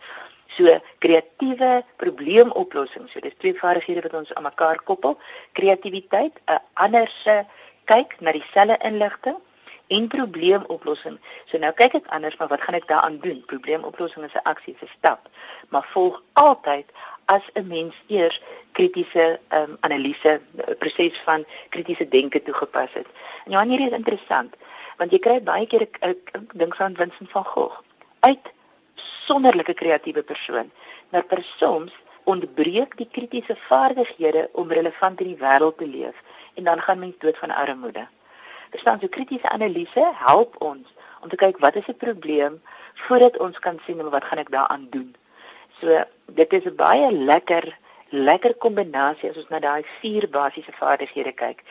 So 0.57 0.79
kreatiewe 0.99 1.83
probleemoplossing. 1.95 3.09
So 3.09 3.19
dis 3.19 3.37
twee 3.37 3.55
vaardighede 3.55 4.01
wat 4.01 4.13
ons 4.13 4.33
aan 4.33 4.43
mekaar 4.43 4.81
koppel. 4.83 5.17
Kreatiwiteit, 5.51 6.39
'n 6.45 6.59
anderse 6.73 7.45
kyk 7.85 8.19
na 8.19 8.31
dieselfde 8.31 8.77
inligting 8.83 9.37
en 9.87 10.07
probleemoplossing. 10.07 11.19
So 11.45 11.59
nou 11.59 11.71
kyk 11.75 11.93
ek 11.99 12.07
anders, 12.15 12.37
maar 12.39 12.47
wat 12.47 12.61
gaan 12.61 12.77
ek 12.79 12.87
daaraan 12.87 13.19
doen? 13.23 13.43
Probleemoplossing 13.45 14.25
is 14.25 14.33
'n 14.33 14.47
aksie, 14.51 14.75
'n 14.79 14.89
stap, 14.97 15.29
maar 15.69 15.87
volg 15.91 16.21
altyd 16.33 16.85
as 17.25 17.43
'n 17.53 17.67
mens 17.67 17.95
eers 18.07 18.41
kritiese 18.71 19.39
um, 19.49 19.77
analise 19.79 20.41
proses 20.79 21.21
van 21.25 21.45
kritiese 21.69 22.07
denke 22.07 22.43
toegepas 22.43 22.93
het. 22.93 23.07
En 23.45 23.51
ja, 23.51 23.65
hierdie 23.65 23.89
is 23.89 23.97
interessant, 23.97 24.55
want 24.97 25.11
jy 25.11 25.19
kry 25.19 25.41
baie 25.43 25.67
keer 25.67 25.81
ek 25.99 26.31
dink 26.53 26.75
aan 26.77 26.95
Vincent 26.95 27.29
van 27.31 27.45
Gogh 27.45 27.77
uit 28.19 28.45
sonderlike 29.25 29.73
kreatiewe 29.73 30.23
persoon, 30.23 30.71
maar 31.09 31.23
per 31.23 31.43
soms 31.43 31.93
ontbreek 32.23 32.97
die 32.97 33.07
kritiese 33.11 33.55
vaardighede 33.67 34.49
om 34.53 34.71
relevant 34.71 35.21
in 35.21 35.33
die 35.33 35.41
wêreld 35.41 35.77
te 35.77 35.87
leef 35.87 36.17
en 36.53 36.63
dan 36.63 36.81
gaan 36.81 36.99
mens 36.99 37.17
dood 37.17 37.37
van 37.37 37.51
armoede. 37.51 38.07
Verstaan, 38.69 38.99
so 38.99 39.07
kritiese 39.07 39.49
analise 39.49 40.11
help 40.15 40.55
ons 40.61 40.87
om 41.21 41.29
te 41.29 41.35
kyk 41.35 41.59
wat 41.59 41.75
is 41.75 41.85
die 41.85 41.97
probleem 41.97 42.61
voordat 43.07 43.37
ons 43.37 43.59
kan 43.59 43.79
sien 43.85 44.01
wat 44.09 44.23
gaan 44.23 44.41
ek 44.41 44.51
daaraan 44.51 44.87
doen. 44.89 45.15
So 45.79 46.03
dit 46.25 46.53
is 46.53 46.65
'n 46.65 46.75
baie 46.75 47.11
lekker 47.11 47.77
lekker 48.11 48.53
kombinasie 48.59 49.29
as 49.29 49.37
ons 49.39 49.49
na 49.49 49.59
daai 49.63 49.83
vier 50.01 50.27
basiese 50.29 50.71
vaardighede 50.75 51.31
kyk. 51.31 51.63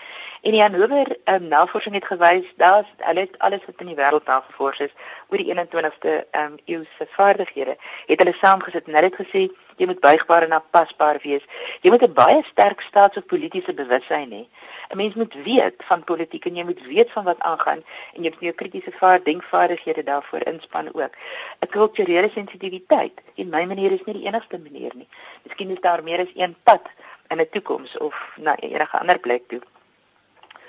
En 0.42 0.56
die 0.56 0.62
Hannover 0.62 1.16
um, 1.28 1.49
navorsing 1.52 1.94
het 1.94 2.09
gewys 2.09 2.47
dat 2.56 2.88
hulle 3.04 3.28
alles 3.38 3.64
wat 3.66 3.85
in 3.85 3.92
die 3.92 3.99
wêreld 3.99 4.25
nagevors 4.26 4.80
is 4.80 4.94
oor 5.28 5.42
die 5.42 5.52
21ste 5.52 6.14
um, 6.42 6.56
eeu 6.64 6.85
se 6.97 7.06
vaardighede, 7.16 7.76
het 8.06 8.25
hulle 8.25 8.37
saamgesit 8.40 8.88
en 8.88 8.97
hulle 8.97 9.12
het 9.12 9.20
gesê 9.20 9.49
jy 9.80 9.88
moet 9.88 10.00
buigbaar 10.00 10.44
en 10.44 10.56
aanpasbaar 10.56 11.20
wees. 11.23 11.44
Jy 11.80 11.90
moet 11.90 12.02
'n 12.04 12.12
baie 12.12 12.42
sterk 12.50 12.80
staats- 12.80 13.16
of 13.16 13.26
politieke 13.26 13.73
bewussyn 13.73 14.32
hê. 14.32 14.42
'n 14.88 14.96
Mens 14.96 15.14
moet 15.14 15.34
weet 15.44 15.74
van 15.78 16.04
politiek 16.04 16.44
en 16.44 16.56
jy 16.56 16.64
moet 16.64 16.82
weet 16.86 17.10
van 17.12 17.24
wat 17.24 17.40
aangaan 17.40 17.82
en 18.14 18.22
jy 18.22 18.30
moet 18.30 18.40
jou 18.40 18.54
kritiese 18.54 18.92
vaar 18.92 19.22
denkvaardighede 19.22 20.02
daarvoor 20.02 20.46
inspann 20.46 20.94
ook. 20.94 21.12
'n 21.60 21.68
Kulturele 21.68 22.30
sensitiwiteit 22.34 23.20
in 23.34 23.48
my 23.48 23.64
manier 23.64 23.92
is 23.92 24.04
nie 24.04 24.14
die 24.14 24.26
enigste 24.26 24.58
manier 24.58 24.92
nie. 24.94 25.08
Miskien 25.42 25.70
is 25.70 25.80
daar 25.80 26.02
meer 26.02 26.20
as 26.20 26.32
een 26.34 26.56
pad 26.62 26.82
in 27.28 27.40
'n 27.40 27.49
toekoms 27.50 27.99
of 27.99 28.32
na 28.36 28.56
enige 28.56 28.99
ander 28.99 29.18
plek 29.18 29.42
toe. 29.49 29.60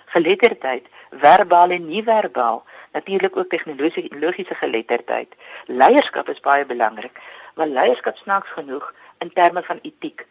Geletterdheid, 0.06 0.86
verbaal 1.12 1.70
en 1.70 1.88
nie 1.88 2.04
verbaal, 2.04 2.64
natuurlik 2.92 3.38
ook 3.38 3.50
tegnologiese 3.50 4.56
geletterdheid. 4.56 5.36
Leierskap 5.66 6.30
is 6.30 6.40
baie 6.40 6.66
belangrik, 6.66 7.20
maar 7.56 7.68
leierskap 7.68 8.18
snaaks 8.18 8.50
genoeg 8.50 8.94
in 9.20 9.34
terme 9.34 9.64
van 9.64 9.80
etiek. 9.82 10.26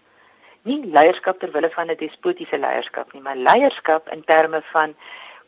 Nie 0.63 0.85
leierskap 0.85 1.41
ter 1.41 1.53
wille 1.53 1.71
van 1.71 1.91
'n 1.91 1.97
despotiese 1.97 2.59
leierskap 2.59 3.13
nie, 3.13 3.23
maar 3.23 3.37
leierskap 3.37 4.09
in 4.09 4.25
terme 4.25 4.63
van 4.73 4.95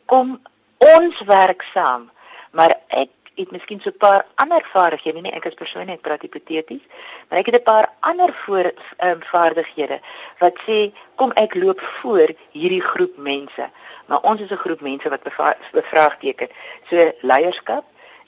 kom 0.05 0.41
ons 0.77 1.21
werk 1.21 1.61
saam, 1.73 2.11
maar 2.51 2.75
ek 2.87 3.09
het 3.35 3.51
miskien 3.51 3.81
so 3.81 3.89
'n 3.89 3.97
paar 3.97 4.25
ander 4.35 4.63
vaardighede 4.73 5.21
nie 5.21 5.31
ek 5.31 5.45
as 5.45 5.53
persoon 5.53 5.85
net 5.85 6.01
praat 6.01 6.21
hipoteties 6.21 6.85
maar 7.27 7.39
ek 7.39 7.45
het 7.45 7.55
'n 7.55 7.63
paar 7.63 7.87
ander 7.99 8.33
voor 8.33 8.65
um, 9.03 9.21
vaardighede 9.21 9.99
wat 10.39 10.55
sê 10.67 10.91
kom 11.15 11.31
ek 11.31 11.55
loop 11.55 11.79
voor 11.79 12.29
hierdie 12.51 12.81
groep 12.81 13.17
mense. 13.17 13.69
Maar 14.05 14.19
ons 14.21 14.41
is 14.41 14.49
'n 14.49 14.63
groep 14.65 14.81
mense 14.81 15.09
wat 15.09 15.23
bevraagteken. 15.71 16.49
So 16.89 17.11
leierskap 17.21 17.83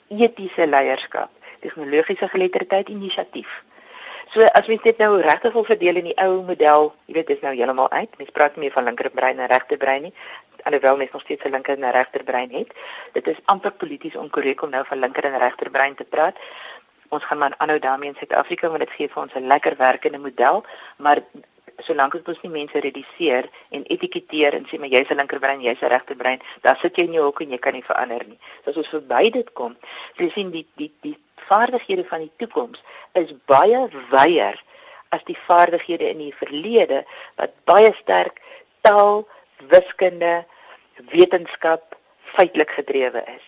etiese 0.08 0.66
leierskap 0.66 1.30
tegnologiese 1.60 2.28
geletterdheid 2.28 2.88
inisiatief 2.88 3.62
So 4.32 4.42
as 4.42 4.66
mens 4.66 4.82
dit 4.82 4.98
nou 4.98 5.20
regtig 5.20 5.52
wil 5.52 5.64
verdeel 5.64 5.96
in 5.96 6.04
die 6.04 6.18
ou 6.18 6.42
model, 6.42 6.94
jy 7.06 7.14
weet 7.14 7.26
dis 7.26 7.40
nou 7.40 7.54
heeltemal 7.54 7.90
uit. 7.90 8.18
Mens 8.18 8.30
praat 8.30 8.56
nie 8.56 8.66
meer 8.66 8.72
van 8.72 8.84
linkerbrein 8.84 9.38
en 9.38 9.46
regterbrein 9.46 10.02
nie 10.02 10.14
alhoewel 10.66 10.96
mens 10.96 11.12
nog 11.12 11.22
steeds 11.22 11.44
'n 11.44 11.50
linker 11.50 11.74
en 11.76 11.84
'n 11.88 11.96
regterbrein 11.98 12.50
het. 12.52 12.70
Dit 13.12 13.26
is 13.26 13.40
amper 13.44 13.72
polities 13.72 14.16
onkorrek 14.16 14.62
om 14.62 14.70
nou 14.70 14.84
van 14.86 14.98
linker 14.98 15.24
en 15.24 15.38
regterbrein 15.38 15.94
te 15.94 16.04
praat. 16.04 16.36
Ons 17.08 17.24
gaan 17.24 17.38
maar 17.38 17.54
aanhou 17.56 17.78
daarmee 17.78 18.08
in 18.08 18.16
Suid-Afrika 18.18 18.68
want 18.68 18.80
dit 18.80 18.90
gee 18.90 19.08
vir 19.08 19.22
ons 19.22 19.34
'n 19.34 19.46
lekker 19.46 19.76
werkende 19.76 20.18
model, 20.18 20.64
maar 20.96 21.18
solank 21.78 22.12
dit 22.12 22.28
ons 22.28 22.42
nie 22.42 22.50
mense 22.50 22.80
reduseer 22.80 23.48
en 23.70 23.84
etiketeer 23.84 24.54
en 24.54 24.66
sê 24.66 24.78
maar 24.78 24.88
jy's 24.88 25.10
'n 25.10 25.16
linkerbrein, 25.16 25.60
jy's 25.60 25.82
'n 25.82 25.88
regterbrein, 25.88 26.40
dan 26.62 26.76
sit 26.76 26.96
jy 26.96 27.04
in 27.04 27.12
jou 27.12 27.24
hok 27.24 27.40
en 27.40 27.50
jy 27.50 27.58
kan 27.58 27.72
nie 27.72 27.82
verander 27.82 28.24
nie. 28.26 28.38
So 28.64 28.70
as 28.70 28.76
ons 28.76 28.88
verby 28.88 29.30
dit 29.30 29.52
kom, 29.52 29.76
jy 30.16 30.30
sien 30.30 30.50
die 30.50 30.66
die 30.76 30.92
die 31.02 31.18
vaardighede 31.48 32.04
van 32.04 32.20
die 32.20 32.32
toekoms 32.36 32.82
is 33.12 33.32
baie 33.46 33.88
wyer 34.10 34.62
as 35.08 35.22
die 35.24 35.38
vaardighede 35.46 36.08
in 36.08 36.18
die 36.18 36.34
verlede 36.34 37.04
wat 37.36 37.52
baie 37.64 37.92
sterk 38.02 38.40
taal, 38.80 39.26
wiskunde, 39.70 40.44
wetenskap 41.12 41.96
feitelik 42.36 42.70
gedrewe 42.70 43.22
is. 43.36 43.44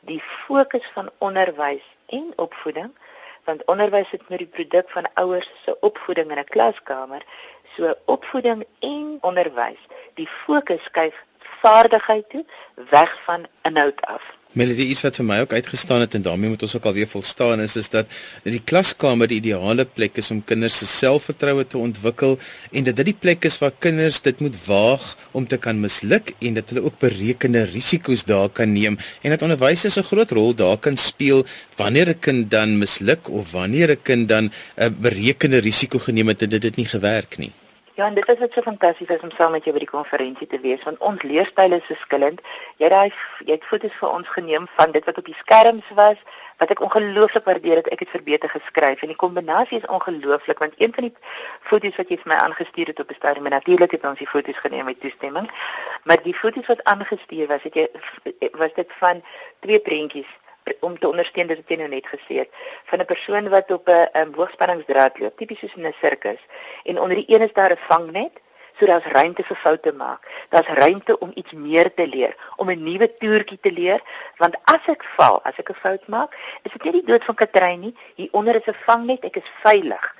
Die 0.00 0.20
fokus 0.20 0.86
van 0.94 1.10
onderwys 1.18 1.84
en 2.06 2.32
opvoeding, 2.36 2.90
want 3.44 3.64
onderwys 3.64 4.10
is 4.12 4.26
nou 4.28 4.38
die 4.38 4.50
produk 4.50 4.90
van 4.90 5.08
ouers 5.14 5.48
se 5.64 5.76
opvoeding 5.80 6.30
in 6.30 6.38
'n 6.38 6.52
klaskamer, 6.54 7.22
so 7.76 7.94
opvoeding 8.04 8.64
en 8.80 9.18
onderwys, 9.20 9.80
die 10.14 10.28
fokus 10.28 10.84
skuif 10.84 11.14
vaardigheid 11.62 12.28
toe 12.30 12.44
weg 12.90 13.18
van 13.26 13.46
inhoud 13.62 14.00
af. 14.06 14.22
Melody 14.52 14.84
iets 14.92 15.00
wat 15.00 15.16
vir 15.16 15.24
my 15.24 15.36
ook 15.40 15.54
uitgestaan 15.56 16.02
het 16.04 16.12
en 16.18 16.24
daarmee 16.26 16.50
moet 16.52 16.62
ons 16.66 16.74
ook 16.76 16.84
alweer 16.90 17.08
volstaan 17.08 17.62
is 17.64 17.76
is 17.80 17.86
dat 17.88 18.10
die 18.44 18.60
klaskamer 18.60 19.30
die 19.30 19.38
ideale 19.40 19.86
plek 19.88 20.20
is 20.20 20.28
om 20.34 20.42
kinders 20.44 20.76
se 20.82 20.88
selfvertroue 20.90 21.64
te 21.64 21.80
ontwikkel 21.80 22.36
en 22.68 22.84
dat 22.84 22.98
dit 23.00 23.08
die 23.08 23.16
plek 23.16 23.48
is 23.48 23.56
waar 23.62 23.72
kinders 23.86 24.20
dit 24.20 24.44
moet 24.44 24.58
waag 24.66 25.06
om 25.32 25.46
te 25.48 25.56
kan 25.56 25.80
misluk 25.80 26.34
en 26.44 26.60
dat 26.60 26.68
hulle 26.68 26.84
ook 26.84 27.00
berekende 27.00 27.64
risiko's 27.70 28.26
daar 28.28 28.52
kan 28.52 28.76
neem 28.76 29.00
en 29.22 29.32
dat 29.32 29.46
onderwysers 29.48 29.96
'n 29.96 30.08
groot 30.10 30.36
rol 30.36 30.52
daar 30.54 30.76
kan 30.76 31.00
speel 31.00 31.46
wanneer 31.80 32.12
'n 32.12 32.20
kind 32.20 32.50
dan 32.50 32.78
misluk 32.78 33.32
of 33.32 33.52
wanneer 33.52 33.96
'n 33.96 34.02
kind 34.02 34.28
dan 34.28 34.52
'n 34.76 34.96
berekende 35.00 35.64
risiko 35.64 35.98
geneem 35.98 36.28
het 36.28 36.42
en 36.42 36.48
dit 36.48 36.62
het 36.62 36.76
nie 36.76 36.86
gewerk 36.86 37.38
nie. 37.38 37.52
Ja, 37.94 38.06
en 38.06 38.14
dit 38.14 38.28
is 38.28 38.38
wat 38.38 38.52
so 38.52 38.62
fantasties 38.62 39.08
is 39.08 39.20
om 39.20 39.30
saam 39.36 39.50
met 39.52 39.66
jou 39.68 39.72
by 39.76 39.80
die 39.82 39.90
konferensie 39.90 40.46
te 40.48 40.58
wees 40.60 40.80
want 40.88 41.00
ons 41.04 41.22
leerstyle 41.28 41.76
is 41.76 41.90
verskillend. 41.90 42.38
Jy 42.80 42.88
daai 42.88 43.10
jy 43.44 43.50
het 43.50 43.66
foto's 43.68 43.98
vir 43.98 44.14
ons 44.16 44.30
geneem 44.32 44.64
van 44.78 44.94
dit 44.94 45.04
wat 45.04 45.18
op 45.20 45.28
die 45.28 45.36
skerms 45.36 45.90
was 45.98 46.22
wat 46.62 46.72
ek 46.72 46.80
ongelooflik 46.86 47.44
waardeer 47.44 47.82
het. 47.82 47.90
Ek 47.92 48.06
het 48.06 48.14
verbeter 48.14 48.48
geskryf 48.48 49.04
en 49.04 49.12
die 49.12 49.18
kombinasie 49.24 49.82
is 49.82 49.90
ongelooflik 49.98 50.64
want 50.64 50.80
een 50.80 50.96
van 50.96 51.10
die 51.10 51.12
foto's 51.68 52.00
wat 52.00 52.08
jy 52.08 52.16
vir 52.22 52.32
my 52.32 52.40
aangestuur 52.46 52.94
het 52.94 53.04
op 53.04 53.12
die 53.12 53.20
stadium 53.20 53.50
en 53.50 53.56
natuurlik 53.58 53.98
het 53.98 54.08
ons 54.08 54.24
die 54.24 54.32
foto's 54.34 54.64
geneem 54.64 54.88
met 54.88 55.00
toestemming. 55.04 55.50
Maar 56.08 56.24
die 56.24 56.36
foto's 56.44 56.72
wat 56.72 56.84
aangestuur 56.94 57.52
was, 57.52 57.68
het 57.68 57.76
jy 57.76 58.48
was 58.56 58.72
dit 58.80 58.96
van 59.04 59.20
twee 59.60 59.84
prentjies 59.84 60.32
om 60.80 60.98
te 60.98 61.08
ondersteun 61.08 61.46
dit 61.46 61.56
wat 61.56 61.68
jy 61.68 61.76
nou 61.76 61.88
net 61.88 62.06
gesê 62.06 62.34
het 62.42 62.50
van 62.84 63.00
'n 63.00 63.10
persoon 63.12 63.48
wat 63.48 63.70
op 63.70 63.88
'n 63.88 64.08
um, 64.20 64.34
hoogspanningsdraad 64.34 65.18
loop 65.18 65.36
tipies 65.36 65.58
soos 65.58 65.74
in 65.74 65.86
'n 65.86 65.94
sirkus 66.00 66.42
en 66.84 67.00
onder 67.00 67.16
die 67.16 67.30
een 67.34 67.42
is 67.42 67.52
daar 67.52 67.72
'n 67.72 67.86
vangnet 67.88 68.32
so 68.78 68.86
daar's 68.86 69.06
ruimte 69.12 69.44
vir 69.44 69.56
foute 69.56 69.92
maak. 69.92 70.26
Daar's 70.48 70.66
ruimte 70.66 71.18
om 71.18 71.30
iets 71.34 71.52
meer 71.52 71.94
te 71.94 72.06
leer 72.06 72.34
om 72.56 72.70
'n 72.70 72.82
nuwe 72.82 73.08
toertjie 73.14 73.58
te 73.60 73.72
leer 73.72 74.00
want 74.36 74.56
as 74.64 74.86
ek 74.86 75.04
val 75.16 75.42
as 75.44 75.56
ek 75.58 75.70
'n 75.70 75.82
fout 75.84 76.06
maak 76.08 76.34
is 76.62 76.72
dit 76.72 76.84
nie 76.84 76.92
die 76.92 77.06
dood 77.10 77.24
van 77.24 77.34
Katrein 77.34 77.80
nie. 77.80 77.94
Hier 78.14 78.28
onder 78.32 78.54
is 78.54 78.66
'n 78.66 78.82
vangnet 78.88 79.24
ek 79.24 79.36
is 79.36 79.50
veilig. 79.62 80.16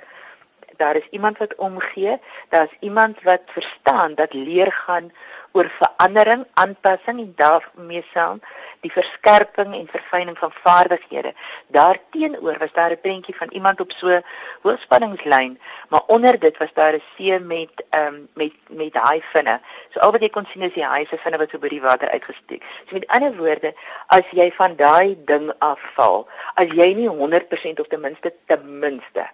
Daar 0.77 0.95
is 0.95 1.07
iemand 1.11 1.37
wat 1.37 1.55
omgee 1.55 2.19
daar's 2.49 2.73
iemand 2.79 3.21
wat 3.21 3.41
verstaan 3.45 4.15
dat 4.15 4.33
leer 4.33 4.71
gaan 4.71 5.11
oor 5.53 5.69
verandering, 5.77 6.45
aanpassing 6.53 7.19
en 7.21 7.33
daarmee 7.37 8.01
saam 8.13 8.39
die 8.81 8.91
verskerping 8.91 9.75
en 9.77 9.87
verfyning 9.91 10.37
van 10.37 10.51
vaardighede. 10.63 11.33
Daarteenoor 11.77 12.57
was 12.63 12.73
daar 12.73 12.91
'n 12.91 13.01
prentjie 13.01 13.35
van 13.35 13.49
iemand 13.51 13.79
op 13.79 13.91
so 13.91 14.19
hoëspanningslyn, 14.61 15.59
maar 15.89 16.03
onder 16.07 16.39
dit 16.39 16.57
was 16.57 16.73
daar 16.73 16.93
'n 16.93 17.03
see 17.15 17.39
met 17.39 17.85
ehm 17.89 18.07
um, 18.07 18.27
met 18.33 18.53
met 18.67 18.93
haai 18.95 19.21
vinne. 19.21 19.59
So 19.91 19.99
al 19.99 20.11
wat 20.11 20.21
jy 20.21 20.29
kon 20.29 20.45
sien 20.45 20.61
is 20.61 20.73
die 20.73 20.85
haai 20.85 21.05
se 21.05 21.17
vinne 21.17 21.37
wat 21.37 21.49
so 21.49 21.59
by 21.59 21.67
die 21.67 21.81
water 21.81 22.09
uitgesteek. 22.09 22.63
So 22.87 22.93
met 22.93 23.07
ander 23.07 23.35
woorde, 23.35 23.73
as 24.07 24.25
jy 24.31 24.51
van 24.51 24.75
daai 24.75 25.17
ding 25.25 25.53
afval, 25.57 26.27
as 26.53 26.67
jy 26.67 26.93
nie 26.93 27.09
100% 27.09 27.79
of 27.79 27.87
ten 27.87 28.01
minste 28.01 28.33
ten 28.45 28.79
minste 28.79 29.25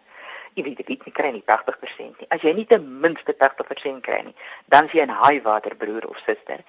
jy 0.56 0.64
weet 0.64 0.78
dit 0.78 1.06
nie 1.06 1.14
kry 1.14 1.32
nie 1.32 1.44
80% 1.46 2.20
nie. 2.20 2.28
As 2.30 2.42
jy 2.42 2.54
nie 2.54 2.66
ten 2.66 2.86
minste 3.02 3.36
80% 3.38 4.02
kry 4.02 4.22
nie, 4.24 4.36
dan 4.68 4.86
is 4.86 4.92
jy 4.92 5.06
'n 5.06 5.10
haai 5.22 5.42
water 5.42 5.76
broer 5.76 6.06
of 6.10 6.18
suster. 6.26 6.64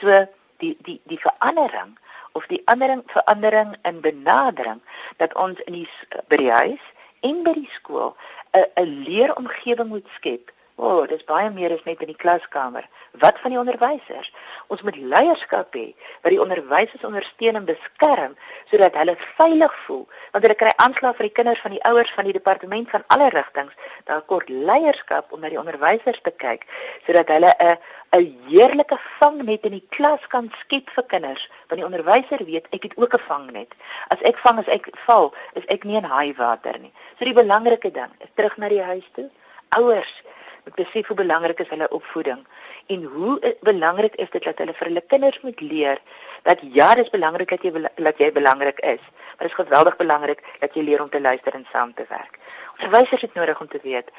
So 0.00 0.26
die 0.58 0.76
die 0.82 1.00
die 1.04 1.18
verandering 1.18 1.98
of 2.32 2.46
die 2.46 2.62
verandering 2.64 3.02
verandering 3.06 3.76
in 3.82 4.00
benadering 4.00 4.80
dat 5.16 5.34
ons 5.34 5.60
in 5.66 5.72
die 5.72 5.88
by 6.28 6.36
die 6.36 6.52
huis 6.52 6.84
en 7.20 7.42
by 7.42 7.52
die 7.52 7.70
skool 7.72 8.16
'n 8.52 8.66
'n 8.76 9.04
leeromgewing 9.08 9.88
moet 9.88 10.08
skep. 10.16 10.52
O, 10.76 10.86
oh, 10.88 11.02
dit 11.04 11.18
is 11.20 11.26
baie 11.28 11.50
meer 11.52 11.72
as 11.74 11.82
net 11.84 12.00
in 12.00 12.08
die 12.08 12.16
klaskamer. 12.16 12.86
Wat 13.20 13.36
van 13.42 13.52
die 13.52 13.58
onderwysers? 13.60 14.30
Ons 14.72 14.80
moet 14.86 14.96
leierskap 14.96 15.76
hê 15.76 15.90
wat 16.24 16.32
die 16.32 16.40
onderwysers 16.40 17.04
ondersteun 17.04 17.58
en 17.60 17.66
beskerm 17.68 18.32
sodat 18.70 18.96
hulle 18.96 19.12
veilig 19.36 19.74
voel. 19.84 20.06
Want 20.32 20.46
hulle 20.46 20.56
kry 20.62 20.72
aanslag 20.80 21.18
vir 21.18 21.28
die 21.28 21.34
kinders 21.36 21.60
van 21.60 21.76
die 21.76 21.82
ouers 21.90 22.12
van 22.16 22.24
die 22.24 22.32
departement 22.38 22.88
van 22.94 23.04
alle 23.12 23.28
rigtings. 23.36 23.76
Daar 24.08 24.24
kort 24.32 24.48
leierskap 24.48 25.36
om 25.36 25.44
na 25.44 25.52
die 25.52 25.60
onderwysers 25.60 26.22
te 26.24 26.32
kyk 26.44 26.64
sodat 27.04 27.28
hulle 27.36 27.52
'n 27.58 27.76
'n 28.16 28.32
heerlike 28.48 28.96
vangnet 29.20 29.68
in 29.68 29.76
die 29.76 29.86
klas 29.90 30.26
kan 30.32 30.50
skep 30.64 30.88
vir 30.96 31.04
kinders. 31.04 31.48
Want 31.68 31.80
die 31.80 31.88
onderwyser 31.90 32.44
weet 32.48 32.66
ek 32.72 32.82
het 32.88 32.96
ook 32.96 33.14
'n 33.14 33.26
vangnet. 33.28 33.72
As 34.08 34.20
ek 34.22 34.38
vang 34.38 34.58
as 34.58 34.68
ek 34.68 34.88
val, 35.04 35.34
is 35.52 35.68
ek 35.68 35.84
nie 35.84 35.96
in 35.96 36.04
haai 36.04 36.32
water 36.32 36.78
nie. 36.78 36.92
So 37.18 37.24
die 37.24 37.40
belangrike 37.42 37.90
ding 37.90 38.12
is 38.20 38.32
terug 38.34 38.56
na 38.56 38.68
die 38.68 38.82
huis 38.82 39.08
toe. 39.12 39.30
Ouers 39.68 40.22
moet 40.64 40.74
besef 40.74 41.06
hoe 41.06 41.16
belangrik 41.16 41.58
is 41.58 41.68
hulle 41.68 41.88
opvoeding 41.88 42.46
en 42.86 43.02
hoe 43.14 43.56
belangrik 43.60 44.14
is 44.14 44.30
dit 44.30 44.44
dat 44.44 44.58
hulle 44.58 44.74
vir 44.78 44.86
hulle 44.86 45.02
kinders 45.14 45.40
moet 45.40 45.60
leer 45.60 45.98
dat 46.42 46.62
ja, 46.62 46.94
dit 46.94 47.04
is 47.04 47.10
belangrik 47.10 47.48
dat 47.48 47.62
jy 47.62 47.88
dat 47.96 48.18
jy 48.18 48.32
belangrik 48.32 48.80
is, 48.80 49.02
maar 49.34 49.46
dit 49.46 49.50
is 49.50 49.60
geweldig 49.64 49.96
belangrik 49.96 50.42
dat 50.60 50.74
jy 50.74 50.82
leer 50.82 51.02
om 51.02 51.10
te 51.10 51.20
luister 51.20 51.54
en 51.54 51.66
saam 51.72 51.94
te 51.94 52.06
werk. 52.08 52.38
Onderwysers 52.78 53.22
het 53.22 53.34
nodig 53.34 53.60
om 53.60 53.68
te 53.68 53.80
weet 53.82 54.10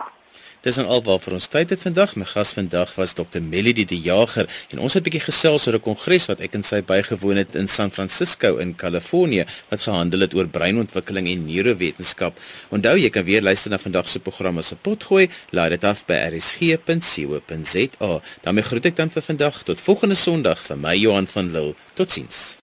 Dis 0.67 0.81
en 0.83 0.89
al 0.91 0.99
wat 1.07 1.23
vir 1.23 1.37
ons 1.37 1.47
tyd 1.47 1.71
het 1.71 1.79
vandag. 1.79 2.17
My 2.19 2.25
gas 2.27 2.51
vandag 2.57 2.91
was 2.99 3.13
Dr. 3.15 3.39
Melody 3.39 3.85
die 3.87 4.01
Jager 4.03 4.49
en 4.75 4.81
ons 4.83 4.95
het 4.95 5.03
'n 5.03 5.07
bietjie 5.07 5.23
gesels 5.23 5.69
oor 5.69 5.79
'n 5.79 5.81
kongres 5.81 6.27
wat 6.27 6.41
ek 6.41 6.55
en 6.55 6.63
sy 6.63 6.83
bygewoon 6.83 7.37
het 7.37 7.55
in 7.55 7.69
San 7.69 7.91
Francisco 7.91 8.57
in 8.57 8.75
Kalifornië 8.75 9.47
wat 9.71 9.81
gehandel 9.81 10.21
het 10.21 10.35
oor 10.35 10.49
breinontwikkeling 10.49 11.29
en 11.29 11.47
neurowetenskap. 11.47 12.39
Onthou 12.71 12.99
jy 12.99 13.11
kan 13.11 13.25
weer 13.25 13.43
luister 13.43 13.71
na 13.71 13.79
vandag 13.79 14.09
se 14.09 14.19
program 14.19 14.59
as 14.59 14.73
'n 14.73 14.79
potgooi. 14.83 15.29
Laai 15.51 15.71
dit 15.71 15.85
af 15.85 16.05
by 16.05 16.15
rsg.co.za. 16.15 18.21
daarmee 18.43 18.65
groet 18.65 18.87
ek 18.87 18.97
dan 18.97 19.11
vir 19.11 19.23
vandag 19.23 19.63
tot 19.63 19.81
volgende 19.81 20.15
Sondag 20.15 20.59
vir 20.59 20.79
my 20.79 20.97
Johan 20.97 21.27
van 21.27 21.53
Lille. 21.53 21.75
Totsiens. 21.95 22.57